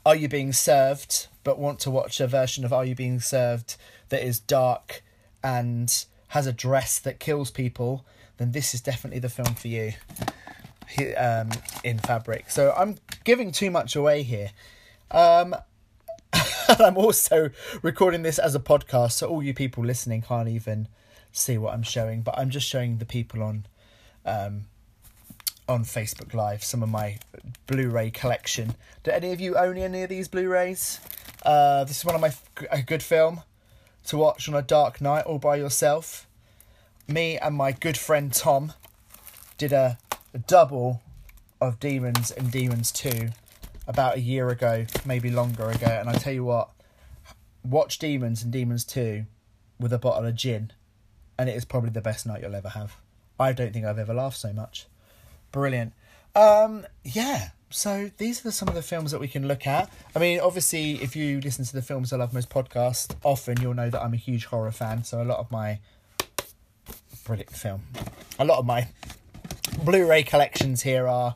Are 0.05 0.17
You 0.17 0.29
Being 0.29 0.53
Served, 0.53 1.29
but 1.45 1.59
want 1.59 1.81
to 1.81 1.91
watch 1.91 2.21
a 2.21 2.27
version 2.27 2.65
of 2.65 2.73
Are 2.73 2.85
You 2.85 2.95
Being 2.95 3.21
Served 3.21 3.77
that 4.11 4.23
is 4.23 4.39
dark 4.39 5.03
and 5.43 6.05
has 6.29 6.47
a 6.47 6.53
dress 6.53 6.99
that 6.99 7.19
kills 7.19 7.51
people, 7.51 8.05
then 8.37 8.53
this 8.53 8.75
is 8.75 8.83
definitely 8.83 9.21
the 9.21 9.31
film 9.31 9.55
for 9.55 9.69
you. 9.69 9.93
Um, 11.17 11.51
in 11.85 12.01
Fabric. 12.01 12.51
So 12.51 12.75
I'm 12.77 12.97
giving 13.23 13.53
too 13.53 13.71
much 13.71 13.95
away 13.95 14.25
here. 14.25 14.51
Um, 15.13 15.55
I'm 16.79 16.97
also 16.97 17.51
recording 17.83 18.23
this 18.23 18.39
as 18.39 18.55
a 18.55 18.61
podcast, 18.61 19.13
so 19.13 19.29
all 19.29 19.43
you 19.43 19.53
people 19.53 19.85
listening 19.85 20.23
can't 20.23 20.49
even 20.49 20.87
see 21.33 21.59
what 21.59 21.75
I'm 21.75 21.83
showing. 21.83 22.23
But 22.23 22.39
I'm 22.39 22.51
just 22.51 22.69
showing 22.69 22.99
the 22.99 23.05
people 23.05 23.43
on 23.43 23.67
um, 24.25 24.67
on 25.69 25.85
Facebook 25.85 26.33
Live 26.33 26.63
some 26.63 26.83
of 26.83 26.89
my 26.89 27.19
Blu-ray 27.67 28.11
collection. 28.11 28.77
Do 29.03 29.11
any 29.11 29.33
of 29.33 29.41
you 29.41 29.57
own 29.57 29.79
any 29.79 30.05
of 30.05 30.11
these 30.11 30.29
Blu-rays? 30.29 31.01
Uh, 31.43 31.85
this 31.85 31.99
is 31.99 32.05
one 32.05 32.15
of 32.15 32.21
my 32.21 32.33
a 32.71 32.83
good 32.83 33.03
film 33.03 33.41
to 34.07 34.17
watch 34.17 34.49
on 34.49 34.55
a 34.55 34.63
dark 34.63 35.01
night 35.01 35.25
all 35.25 35.39
by 35.39 35.57
yourself. 35.57 36.29
Me 37.09 37.37
and 37.37 37.57
my 37.57 37.73
good 37.73 37.97
friend 37.97 38.33
Tom 38.33 38.75
did 39.59 39.73
a, 39.73 39.99
a 40.33 40.39
double 40.39 41.03
of 41.61 41.81
Demons 41.81 42.31
and 42.31 42.53
Demons 42.53 42.93
Two 42.93 43.31
about 43.91 44.17
a 44.17 44.21
year 44.21 44.49
ago, 44.51 44.87
maybe 45.05 45.31
longer 45.31 45.69
ago, 45.69 45.89
and 45.89 46.09
I 46.09 46.13
tell 46.13 46.33
you 46.33 46.45
what, 46.45 46.71
watch 47.65 47.99
Demons 47.99 48.43
and 48.43 48.53
Demons 48.53 48.85
2 48.85 49.27
with 49.81 49.93
a 49.93 49.99
bottle 49.99 50.27
of 50.27 50.37
gin, 50.37 50.73
and 51.37 51.49
it 51.49 51.57
is 51.57 51.65
probably 51.65 51.91
the 51.91 52.01
best 52.01 52.25
night 52.25 52.41
you'll 52.41 52.55
ever 52.55 52.69
have. 52.69 52.97
I 53.39 53.53
don't 53.53 53.73
think 53.73 53.85
I've 53.85 53.99
ever 53.99 54.15
laughed 54.15 54.37
so 54.37 54.53
much. 54.53 54.87
Brilliant. 55.51 55.93
Um, 56.37 56.87
yeah. 57.03 57.49
So 57.71 58.13
these 58.19 58.47
are 58.47 58.53
some 58.53 58.69
of 58.69 58.75
the 58.77 58.83
films 58.83 59.11
that 59.11 59.21
we 59.21 59.27
can 59.27 59.49
look 59.49 59.67
at. 59.67 59.91
I 60.15 60.21
mean, 60.21 60.39
obviously, 60.39 61.03
if 61.03 61.17
you 61.17 61.41
listen 61.41 61.65
to 61.65 61.73
the 61.73 61.83
Films 61.83 62.13
I 62.13 62.17
Love 62.17 62.33
Most 62.33 62.49
podcast, 62.49 63.17
often 63.25 63.61
you'll 63.61 63.75
know 63.75 63.91
that 63.91 64.01
I'm 64.01 64.15
a 64.15 64.19
huge 64.19 64.47
horror 64.47 64.71
fan. 64.71 65.03
So 65.03 65.21
a 65.21 65.25
lot 65.25 65.41
of 65.41 65.51
my 65.51 65.81
brilliant 67.25 67.51
film, 67.51 67.83
a 68.39 68.45
lot 68.45 68.59
of 68.59 68.67
my 68.67 68.89
Blu-ray 69.85 70.23
collections 70.23 70.83
here 70.83 71.09
are 71.09 71.35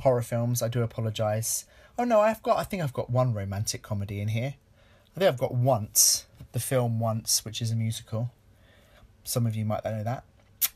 horror 0.00 0.22
films. 0.22 0.62
I 0.62 0.68
do 0.68 0.82
apologise. 0.82 1.64
Oh 1.98 2.04
no, 2.04 2.20
I've 2.20 2.42
got. 2.42 2.58
I 2.58 2.64
think 2.64 2.82
I've 2.82 2.92
got 2.92 3.10
one 3.10 3.34
romantic 3.34 3.82
comedy 3.82 4.20
in 4.20 4.28
here. 4.28 4.54
I 5.14 5.18
think 5.18 5.28
I've 5.28 5.38
got 5.38 5.54
Once, 5.54 6.26
the 6.52 6.60
film 6.60 6.98
Once, 6.98 7.44
which 7.44 7.60
is 7.60 7.70
a 7.70 7.76
musical. 7.76 8.30
Some 9.24 9.46
of 9.46 9.54
you 9.54 9.64
might 9.64 9.84
know 9.84 10.02
that. 10.02 10.24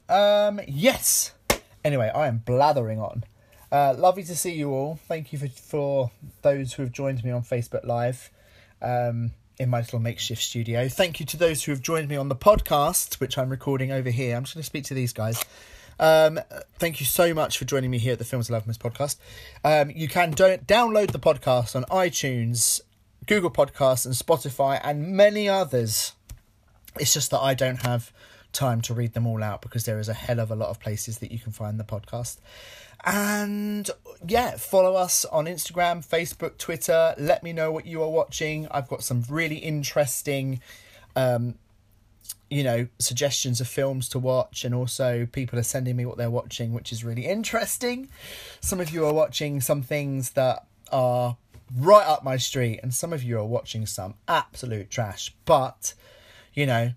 Um, 0.08 0.60
yes. 0.68 1.32
Anyway, 1.84 2.10
I 2.14 2.26
am 2.26 2.38
blathering 2.38 3.00
on. 3.00 3.24
Uh, 3.72 3.94
lovely 3.96 4.22
to 4.24 4.36
see 4.36 4.52
you 4.52 4.70
all. 4.70 4.96
Thank 5.08 5.32
you 5.32 5.38
for, 5.38 5.48
for 5.48 6.10
those 6.42 6.74
who 6.74 6.82
have 6.82 6.92
joined 6.92 7.24
me 7.24 7.30
on 7.30 7.42
Facebook 7.42 7.84
Live 7.84 8.30
um, 8.82 9.32
in 9.58 9.70
my 9.70 9.80
little 9.80 9.98
makeshift 9.98 10.42
studio. 10.42 10.88
Thank 10.88 11.18
you 11.18 11.26
to 11.26 11.36
those 11.36 11.64
who 11.64 11.72
have 11.72 11.82
joined 11.82 12.08
me 12.08 12.16
on 12.16 12.28
the 12.28 12.36
podcast, 12.36 13.20
which 13.20 13.38
I'm 13.38 13.50
recording 13.50 13.90
over 13.90 14.10
here. 14.10 14.36
I'm 14.36 14.44
just 14.44 14.54
going 14.54 14.62
to 14.62 14.66
speak 14.66 14.84
to 14.84 14.94
these 14.94 15.12
guys. 15.12 15.44
Um, 15.98 16.40
thank 16.78 17.00
you 17.00 17.06
so 17.06 17.32
much 17.32 17.58
for 17.58 17.64
joining 17.64 17.90
me 17.90 17.98
here 17.98 18.12
at 18.12 18.18
the 18.18 18.24
Films 18.24 18.50
I 18.50 18.54
Love 18.54 18.66
Most 18.66 18.80
podcast. 18.80 19.16
Um, 19.64 19.90
you 19.90 20.08
can 20.08 20.32
do- 20.32 20.58
download 20.58 21.12
the 21.12 21.18
podcast 21.18 21.74
on 21.74 21.84
iTunes, 21.84 22.80
Google 23.26 23.50
Podcasts, 23.50 24.04
and 24.06 24.14
Spotify, 24.14 24.80
and 24.84 25.16
many 25.16 25.48
others. 25.48 26.12
It's 26.98 27.12
just 27.12 27.30
that 27.30 27.40
I 27.40 27.54
don't 27.54 27.82
have 27.82 28.12
time 28.52 28.80
to 28.80 28.94
read 28.94 29.12
them 29.12 29.26
all 29.26 29.42
out 29.42 29.60
because 29.60 29.84
there 29.84 29.98
is 29.98 30.08
a 30.08 30.14
hell 30.14 30.40
of 30.40 30.50
a 30.50 30.56
lot 30.56 30.70
of 30.70 30.80
places 30.80 31.18
that 31.18 31.30
you 31.30 31.38
can 31.38 31.52
find 31.52 31.78
the 31.78 31.84
podcast. 31.84 32.38
And 33.04 33.88
yeah, 34.26 34.56
follow 34.56 34.94
us 34.94 35.24
on 35.26 35.44
Instagram, 35.44 36.06
Facebook, 36.06 36.58
Twitter. 36.58 37.14
Let 37.18 37.42
me 37.42 37.52
know 37.52 37.70
what 37.70 37.86
you 37.86 38.02
are 38.02 38.08
watching. 38.08 38.66
I've 38.70 38.88
got 38.88 39.04
some 39.04 39.24
really 39.28 39.56
interesting, 39.56 40.60
um, 41.14 41.56
you 42.48 42.62
know, 42.62 42.86
suggestions 42.98 43.60
of 43.60 43.68
films 43.68 44.08
to 44.10 44.18
watch, 44.18 44.64
and 44.64 44.74
also 44.74 45.26
people 45.32 45.58
are 45.58 45.64
sending 45.64 45.96
me 45.96 46.06
what 46.06 46.16
they're 46.16 46.30
watching, 46.30 46.72
which 46.72 46.92
is 46.92 47.04
really 47.04 47.26
interesting. 47.26 48.08
Some 48.60 48.80
of 48.80 48.90
you 48.90 49.04
are 49.04 49.12
watching 49.12 49.60
some 49.60 49.82
things 49.82 50.30
that 50.30 50.66
are 50.92 51.36
right 51.76 52.06
up 52.06 52.22
my 52.22 52.36
street, 52.36 52.80
and 52.82 52.94
some 52.94 53.12
of 53.12 53.22
you 53.22 53.38
are 53.38 53.44
watching 53.44 53.86
some 53.86 54.14
absolute 54.28 54.90
trash. 54.90 55.34
But, 55.44 55.94
you 56.54 56.66
know, 56.66 56.92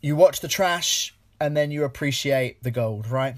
you 0.00 0.16
watch 0.16 0.40
the 0.40 0.48
trash 0.48 1.14
and 1.40 1.56
then 1.56 1.70
you 1.70 1.84
appreciate 1.84 2.62
the 2.62 2.70
gold, 2.70 3.06
right? 3.08 3.36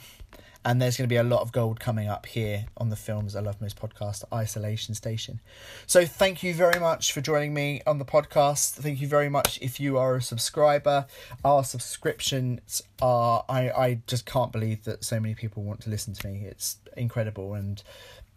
And 0.66 0.80
there's 0.80 0.96
going 0.96 1.06
to 1.06 1.12
be 1.12 1.16
a 1.16 1.22
lot 1.22 1.42
of 1.42 1.52
gold 1.52 1.78
coming 1.78 2.08
up 2.08 2.24
here 2.24 2.66
on 2.78 2.88
the 2.88 2.96
Films 2.96 3.36
I 3.36 3.40
Love 3.40 3.60
Most 3.60 3.78
podcast, 3.78 4.24
Isolation 4.32 4.94
Station. 4.94 5.40
So 5.86 6.06
thank 6.06 6.42
you 6.42 6.54
very 6.54 6.80
much 6.80 7.12
for 7.12 7.20
joining 7.20 7.52
me 7.52 7.82
on 7.86 7.98
the 7.98 8.04
podcast. 8.06 8.72
Thank 8.72 9.00
you 9.02 9.06
very 9.06 9.28
much 9.28 9.58
if 9.60 9.78
you 9.78 9.98
are 9.98 10.16
a 10.16 10.22
subscriber. 10.22 11.04
Our 11.44 11.64
subscriptions 11.64 12.82
are, 13.02 13.44
I, 13.46 13.70
I 13.70 14.00
just 14.06 14.24
can't 14.24 14.52
believe 14.52 14.84
that 14.84 15.04
so 15.04 15.20
many 15.20 15.34
people 15.34 15.62
want 15.62 15.82
to 15.82 15.90
listen 15.90 16.14
to 16.14 16.26
me. 16.26 16.46
It's 16.46 16.78
incredible. 16.96 17.52
And 17.52 17.82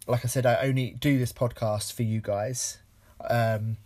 like 0.06 0.22
I 0.24 0.28
said, 0.28 0.44
I 0.44 0.56
only 0.62 0.90
do 0.90 1.18
this 1.18 1.32
podcast 1.32 1.94
for 1.94 2.02
you 2.02 2.20
guys. 2.20 2.76
Um, 3.28 3.78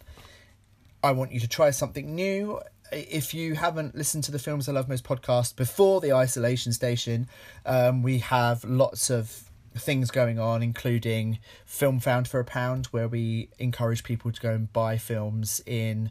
I 1.05 1.13
want 1.13 1.33
you 1.33 1.39
to 1.41 1.49
try 1.49 1.71
something 1.71 2.15
new 2.15 2.61
if 2.93 3.35
you 3.35 3.55
haven't 3.55 3.95
listened 3.95 4.25
to 4.25 4.33
the 4.33 4.39
Films 4.39 4.69
I 4.69 4.73
Love 4.73 4.89
Most 4.89 5.05
podcast 5.05 5.57
before 5.57 6.01
the 6.01 6.13
isolation 6.13 6.73
station, 6.73 7.29
um, 7.65 8.03
we 8.03 8.19
have 8.19 8.65
lots 8.65 9.11
of 9.11 9.51
things 9.75 10.11
going 10.11 10.39
on, 10.39 10.63
including 10.63 11.39
Film 11.65 12.01
Found 12.01 12.29
for 12.29 12.41
a 12.41 12.45
Pound, 12.45 12.87
where 12.87 13.09
we 13.09 13.49
encourage 13.59 14.05
people 14.05 14.31
to 14.31 14.41
go 14.41 14.51
and 14.53 14.73
buy 14.73 14.99
films 14.99 15.63
in 15.67 16.11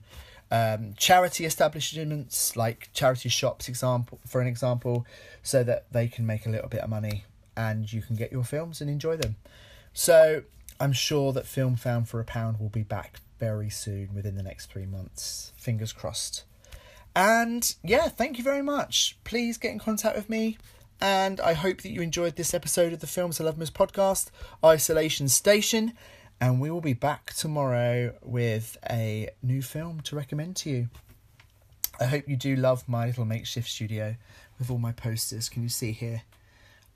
um, 0.49 0.93
charity 0.97 1.45
establishments, 1.45 2.55
like 2.57 2.89
charity 2.93 3.29
shops, 3.29 3.69
example 3.69 4.19
for 4.27 4.41
an 4.41 4.47
example, 4.47 5.05
so 5.43 5.63
that 5.63 5.85
they 5.91 6.07
can 6.07 6.25
make 6.25 6.45
a 6.45 6.49
little 6.49 6.69
bit 6.69 6.81
of 6.81 6.89
money 6.89 7.25
and 7.55 7.91
you 7.91 8.01
can 8.01 8.15
get 8.15 8.31
your 8.31 8.43
films 8.43 8.81
and 8.81 8.89
enjoy 8.89 9.15
them. 9.15 9.35
So 9.93 10.43
I'm 10.79 10.93
sure 10.93 11.31
that 11.33 11.45
Film 11.45 11.75
Found 11.75 12.09
for 12.09 12.19
a 12.19 12.25
Pound 12.25 12.59
will 12.59 12.69
be 12.69 12.83
back 12.83 13.19
very 13.39 13.69
soon 13.69 14.09
within 14.13 14.35
the 14.35 14.43
next 14.43 14.67
three 14.71 14.85
months. 14.85 15.53
Fingers 15.57 15.93
crossed. 15.93 16.43
And 17.15 17.73
yeah, 17.83 18.07
thank 18.07 18.37
you 18.37 18.43
very 18.43 18.61
much. 18.61 19.17
Please 19.23 19.57
get 19.57 19.71
in 19.71 19.79
contact 19.79 20.15
with 20.15 20.29
me. 20.29 20.57
And 21.01 21.39
I 21.41 21.53
hope 21.53 21.81
that 21.81 21.89
you 21.89 22.01
enjoyed 22.01 22.35
this 22.35 22.53
episode 22.53 22.93
of 22.93 22.99
the 22.99 23.07
Films 23.07 23.41
I 23.41 23.43
Love 23.43 23.57
Most 23.57 23.73
podcast, 23.73 24.29
Isolation 24.63 25.27
Station. 25.27 25.93
And 26.39 26.59
we 26.59 26.69
will 26.69 26.81
be 26.81 26.93
back 26.93 27.33
tomorrow 27.33 28.13
with 28.21 28.77
a 28.89 29.29
new 29.41 29.61
film 29.61 30.01
to 30.01 30.15
recommend 30.15 30.55
to 30.57 30.69
you. 30.69 30.89
I 31.99 32.05
hope 32.05 32.27
you 32.27 32.35
do 32.35 32.55
love 32.55 32.87
my 32.87 33.07
little 33.07 33.25
makeshift 33.25 33.69
studio 33.69 34.15
with 34.57 34.71
all 34.71 34.77
my 34.77 34.91
posters. 34.91 35.49
Can 35.49 35.63
you 35.63 35.69
see 35.69 35.91
here? 35.91 36.23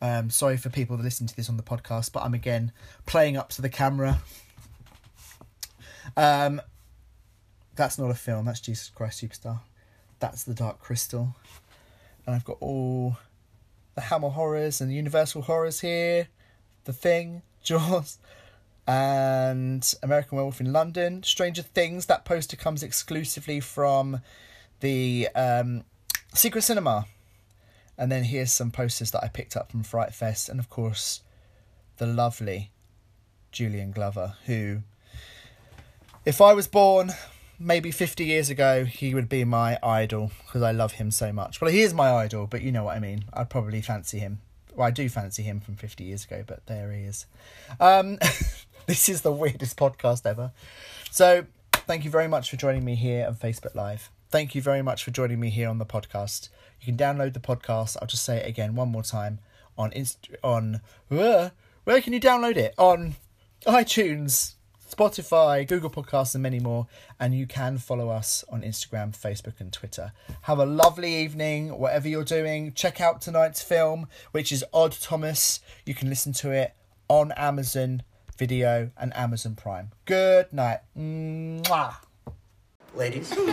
Um, 0.02 0.30
sorry 0.30 0.58
for 0.58 0.70
people 0.70 0.98
that 0.98 1.04
listen 1.04 1.28
to 1.28 1.36
this 1.36 1.50
on 1.50 1.58
the 1.58 1.64
podcast, 1.64 2.12
but 2.12 2.24
I'm 2.24 2.34
again 2.34 2.72
playing 3.06 3.38
up 3.38 3.50
to 3.50 3.62
the 3.62 3.70
camera. 3.70 4.20
Um, 6.16 6.62
that's 7.76 7.98
not 7.98 8.12
a 8.12 8.16
film. 8.16 8.46
That's 8.46 8.60
Jesus 8.60 8.90
Christ 8.90 9.24
Superstar. 9.24 9.60
That's 10.26 10.44
the 10.44 10.56
Dark 10.56 10.80
Crystal. 10.80 11.36
And 12.26 12.36
I've 12.36 12.44
got 12.44 12.58
all 12.60 13.18
the 13.94 14.02
Hammer 14.02 14.30
horrors 14.30 14.82
and 14.82 14.92
Universal 14.92 15.44
horrors 15.44 15.82
here. 15.82 16.30
The 16.86 16.94
Thing, 16.94 17.44
Jaws, 17.64 18.18
and 18.88 19.94
American 20.02 20.38
Werewolf 20.38 20.60
in 20.60 20.74
London. 20.74 21.22
Stranger 21.22 21.62
Things. 21.62 22.08
That 22.08 22.26
poster 22.26 22.58
comes 22.58 22.82
exclusively 22.82 23.60
from 23.60 24.22
the 24.80 25.28
um, 25.36 25.84
Secret 26.34 26.64
Cinema. 26.64 27.06
And 27.96 28.12
then 28.12 28.24
here's 28.24 28.52
some 28.52 28.72
posters 28.72 29.12
that 29.12 29.24
I 29.24 29.28
picked 29.28 29.56
up 29.56 29.70
from 29.70 29.84
Fright 29.84 30.16
Fest, 30.16 30.50
and 30.50 30.60
of 30.60 30.72
course, 30.72 31.22
the 31.98 32.08
lovely 32.08 32.72
Julian 33.52 33.92
Glover, 33.92 34.34
who, 34.48 34.82
if 36.26 36.42
I 36.42 36.54
was 36.54 36.68
born 36.68 37.12
maybe 37.60 37.92
50 37.92 38.26
years 38.26 38.50
ago, 38.50 38.86
he 38.86 39.14
would 39.14 39.30
be 39.30 39.44
my 39.44 39.78
idol 39.82 40.32
because 40.46 40.62
I 40.62 40.72
love 40.72 40.94
him 40.94 41.12
so 41.12 41.32
much. 41.32 41.62
Well, 41.62 41.72
he 41.72 41.82
is 41.82 41.94
my 41.94 42.12
idol, 42.12 42.48
but 42.48 42.62
you 42.62 42.72
know 42.72 42.84
what 42.84 42.96
I 42.96 43.00
mean. 43.00 43.26
I'd 43.34 43.50
probably 43.50 43.82
fancy 43.82 44.20
him. 44.20 44.40
Well, 44.76 44.88
I 44.88 44.92
do 44.92 45.08
fancy 45.10 45.44
him 45.44 45.60
from 45.60 45.76
50 45.76 46.04
years 46.04 46.26
ago, 46.26 46.44
but 46.46 46.66
there 46.66 46.92
he 46.92 47.04
is. 47.04 47.26
Um, 47.80 48.18
this 48.86 49.10
is 49.10 49.22
the 49.22 49.32
weirdest 49.32 49.78
podcast 49.78 50.26
ever. 50.26 50.52
So, 51.12 51.46
thank 51.74 52.04
you 52.04 52.12
very 52.12 52.28
much 52.28 52.50
for 52.50 52.58
joining 52.58 52.84
me 52.84 52.96
here 52.96 53.26
on 53.26 53.36
Facebook 53.36 53.74
Live. 53.74 54.12
Thank 54.30 54.54
you 54.54 54.62
very 54.62 54.82
much 54.82 55.04
for 55.04 55.12
joining 55.12 55.40
me 55.40 55.50
here 55.50 55.70
on 55.70 55.78
the 55.78 55.86
podcast. 55.86 56.50
You 56.82 56.86
can 56.86 56.98
download 56.98 57.34
the 57.34 57.40
podcast. 57.40 57.96
I'll 58.02 58.08
just 58.08 58.26
say 58.26 58.38
it 58.38 58.48
again 58.48 58.76
one 58.76 58.90
more 58.90 59.04
time 59.04 59.40
on 59.78 59.94
Inst- 59.94 60.30
on 60.44 60.82
uh, 61.10 61.50
where 61.84 62.02
can 62.02 62.14
you 62.14 62.20
download 62.20 62.58
it 62.58 62.74
on 62.78 63.16
iTunes, 63.66 64.56
Spotify, 64.90 65.68
Google 65.68 65.90
Podcasts, 65.90 66.36
and 66.36 66.44
many 66.44 66.60
more. 66.60 66.88
And 67.20 67.34
you 67.36 67.48
can 67.48 67.78
follow 67.78 68.10
us 68.10 68.44
on 68.50 68.62
Instagram, 68.62 69.18
Facebook, 69.18 69.60
and 69.60 69.72
Twitter. 69.74 70.12
Have 70.44 70.60
a 70.60 70.66
lovely 70.66 71.16
evening, 71.16 71.78
whatever 71.78 72.08
you're 72.08 72.24
doing. 72.24 72.74
Check 72.74 73.02
out 73.02 73.22
tonight's 73.22 73.62
film, 73.62 74.08
which 74.32 74.52
is 74.52 74.64
Odd 74.74 74.92
Thomas. 74.94 75.60
You 75.86 75.94
can 75.96 76.10
listen 76.10 76.34
to 76.34 76.52
it 76.52 76.74
on 77.08 77.32
Amazon 77.34 78.04
Video 78.38 78.92
and 78.98 79.16
Amazon 79.16 79.56
Prime. 79.56 79.92
Good 80.06 80.52
night. 80.52 80.80
Mwah. 80.98 81.96
Ladies. 82.94 83.34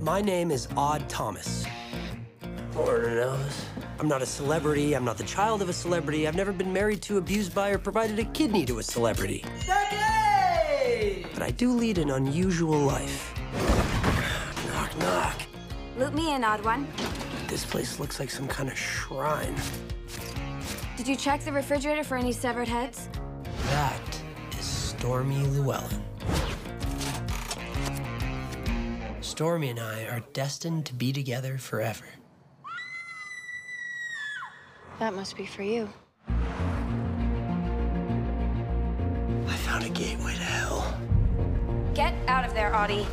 My 0.00 0.20
name 0.20 0.50
is 0.50 0.68
Odd 0.76 1.08
Thomas. 1.08 1.64
Lord 2.74 3.04
knows. 3.04 3.66
I'm 3.98 4.08
not 4.08 4.22
a 4.22 4.26
celebrity. 4.26 4.94
I'm 4.94 5.04
not 5.04 5.18
the 5.18 5.24
child 5.24 5.62
of 5.62 5.68
a 5.68 5.72
celebrity. 5.72 6.26
I've 6.26 6.34
never 6.34 6.52
been 6.52 6.72
married 6.72 7.02
to, 7.02 7.18
abused 7.18 7.54
by, 7.54 7.70
or 7.70 7.78
provided 7.78 8.18
a 8.18 8.24
kidney 8.24 8.64
to 8.66 8.78
a 8.78 8.82
celebrity. 8.82 9.44
But 11.34 11.42
I 11.42 11.50
do 11.50 11.72
lead 11.72 11.98
an 11.98 12.10
unusual 12.10 12.78
life. 12.78 13.34
knock, 14.68 14.98
knock. 14.98 15.42
Loop 15.98 16.14
me 16.14 16.34
in, 16.34 16.44
odd 16.44 16.64
one. 16.64 16.88
This 17.48 17.64
place 17.64 18.00
looks 18.00 18.18
like 18.18 18.30
some 18.30 18.48
kind 18.48 18.70
of 18.70 18.78
shrine. 18.78 19.54
Did 20.96 21.06
you 21.06 21.16
check 21.16 21.42
the 21.44 21.52
refrigerator 21.52 22.04
for 22.04 22.16
any 22.16 22.32
severed 22.32 22.68
heads? 22.68 23.08
That 23.66 24.20
is 24.58 24.64
Stormy 24.64 25.44
Llewellyn. 25.46 26.02
Stormy 29.20 29.70
and 29.70 29.80
I 29.80 30.04
are 30.06 30.20
destined 30.32 30.86
to 30.86 30.94
be 30.94 31.12
together 31.12 31.58
forever. 31.58 32.04
That 35.02 35.14
must 35.14 35.36
be 35.36 35.46
for 35.46 35.64
you. 35.64 35.88
I 36.28 36.32
found 39.66 39.82
a 39.84 39.88
gateway 39.88 40.34
to 40.34 40.44
hell. 40.44 40.96
Get 41.92 42.14
out 42.28 42.44
of 42.44 42.54
there, 42.54 42.70
Oddie. 42.70 43.04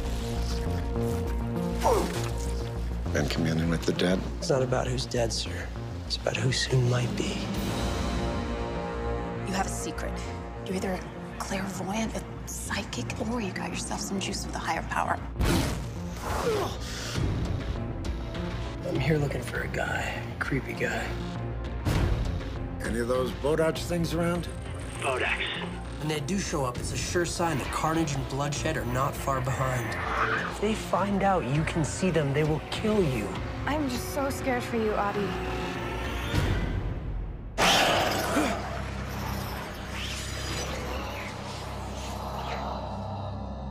Been 3.12 3.28
communing 3.28 3.72
with 3.72 3.88
the 3.88 3.94
dead? 3.94 4.20
It's 4.38 4.52
not 4.52 4.62
about 4.62 4.86
who's 4.86 5.08
dead, 5.08 5.34
sir. 5.34 5.68
It's 6.06 6.18
about 6.18 6.38
who 6.38 6.52
soon 6.52 6.88
might 6.92 7.10
be. 7.18 7.40
You 9.48 9.54
have 9.54 9.66
a 9.66 9.70
secret. 9.70 10.14
You're 10.68 10.76
either 10.76 10.92
a 10.92 11.02
clairvoyant, 11.40 12.16
a 12.16 12.22
psychic, 12.46 13.20
or 13.32 13.42
you 13.42 13.52
got 13.52 13.70
yourself 13.72 14.00
some 14.00 14.20
juice 14.20 14.46
with 14.46 14.54
a 14.54 14.60
higher 14.60 14.84
power. 14.92 15.18
I'm 18.88 19.00
here 19.00 19.18
looking 19.18 19.42
for 19.42 19.62
a 19.62 19.68
guy, 19.68 20.22
a 20.38 20.40
creepy 20.40 20.74
guy. 20.74 21.04
Any 22.90 23.02
of 23.02 23.08
those 23.08 23.30
Bodach 23.44 23.78
things 23.78 24.16
around? 24.16 24.48
Bodachs. 25.02 25.44
When 26.00 26.08
they 26.08 26.22
do 26.22 26.40
show 26.40 26.66
up, 26.66 26.76
it's 26.80 26.92
a 26.92 26.98
sure 26.98 27.24
sign 27.24 27.60
that 27.60 27.68
carnage 27.68 28.16
and 28.16 28.28
bloodshed 28.30 28.78
are 28.78 28.86
not 28.86 29.16
far 29.16 29.42
behind. 29.42 29.96
If 30.50 30.60
they 30.60 30.74
find 30.74 31.22
out 31.22 31.46
you 31.46 31.62
can 31.66 31.86
see 31.86 32.10
them, 32.10 32.34
they 32.34 32.44
will 32.44 32.62
kill 32.72 33.04
you. 33.04 33.28
I'm 33.68 33.88
just 33.92 34.10
so 34.16 34.32
scared 34.32 34.64
for 34.64 34.78
you, 34.78 34.90
Oddie. 34.94 35.30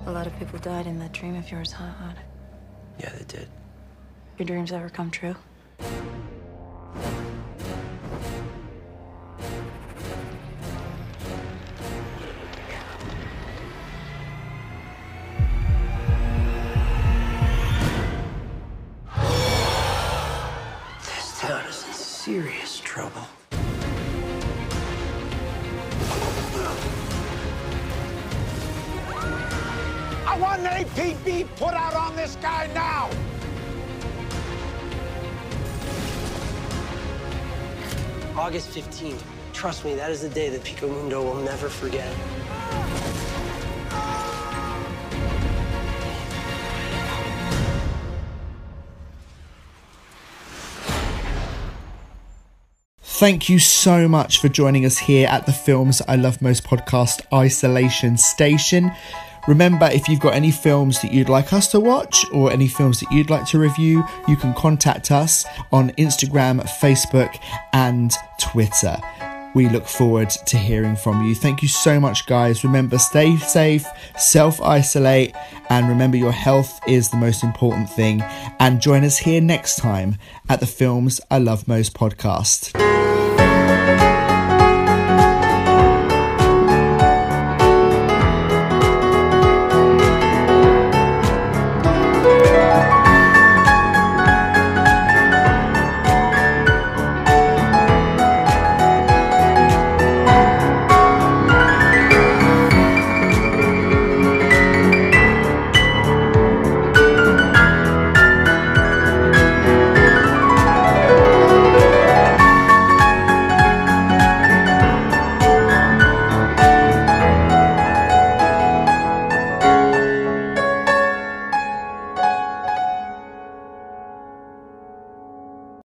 A 0.07 0.12
lot 0.12 0.28
of 0.28 0.38
people 0.38 0.61
died 0.61 0.87
in 0.87 1.00
that 1.00 1.11
dream 1.11 1.35
of 1.35 1.50
yours, 1.50 1.72
huh, 1.72 1.90
Odd? 2.04 2.20
Yeah, 3.00 3.11
they 3.18 3.24
did. 3.24 3.48
Your 4.38 4.46
dreams 4.46 4.70
ever 4.70 4.88
come 4.88 5.11
true? 5.11 5.35
15th. 38.79 39.23
Trust 39.53 39.85
me, 39.85 39.95
that 39.97 40.11
is 40.11 40.23
the 40.23 40.29
day 40.29 40.49
that 40.51 40.62
Pico 40.62 40.88
Mundo 40.88 41.23
will 41.23 41.43
never 41.43 41.69
forget. 41.69 42.14
Thank 53.01 53.49
you 53.49 53.59
so 53.59 54.07
much 54.07 54.41
for 54.41 54.49
joining 54.49 54.87
us 54.87 54.97
here 54.97 55.27
at 55.27 55.45
the 55.45 55.53
Films 55.53 56.01
I 56.07 56.14
Love 56.14 56.41
Most 56.41 56.62
podcast 56.62 57.21
Isolation 57.33 58.17
Station. 58.17 58.93
Remember, 59.49 59.87
if 59.87 60.11
you've 60.11 60.21
got 60.21 60.35
any 60.35 60.51
films 60.51 61.01
that 61.01 61.11
you'd 61.11 61.31
like 61.31 61.55
us 61.55 61.69
to 61.69 61.81
watch 61.81 62.23
or 62.35 62.53
any 62.53 62.69
films 62.69 63.01
that 63.01 63.11
you'd 63.11 63.31
like 63.31 63.47
to 63.47 63.59
review, 63.59 64.05
you 64.29 64.37
can 64.37 64.53
contact 64.53 65.11
us 65.11 65.47
on 65.73 65.89
Instagram, 65.93 66.63
Facebook, 66.79 67.35
and 67.73 68.13
Twitter. 68.39 68.99
We 69.55 69.71
look 69.71 69.87
forward 69.87 70.29
to 70.29 70.59
hearing 70.59 70.97
from 70.97 71.25
you. 71.25 71.35
Thank 71.35 71.63
you 71.63 71.69
so 71.69 71.99
much, 71.99 72.27
guys. 72.27 72.63
Remember, 72.63 72.99
stay 72.99 73.39
safe, 73.39 73.87
self 74.19 74.61
isolate, 74.61 75.35
and 75.71 75.89
remember 75.89 76.19
your 76.19 76.31
health 76.31 76.79
is 76.87 77.09
the 77.09 77.17
most 77.17 77.43
important 77.43 77.89
thing. 77.89 78.23
And 78.61 78.83
join 78.83 79.03
us 79.03 79.17
here 79.17 79.41
next 79.41 79.77
time 79.77 80.19
at 80.51 80.61
the 80.61 80.67
Films 80.67 81.23
I 81.31 81.39
Love 81.39 81.67
Most 81.67 81.95
podcast. 81.95 82.75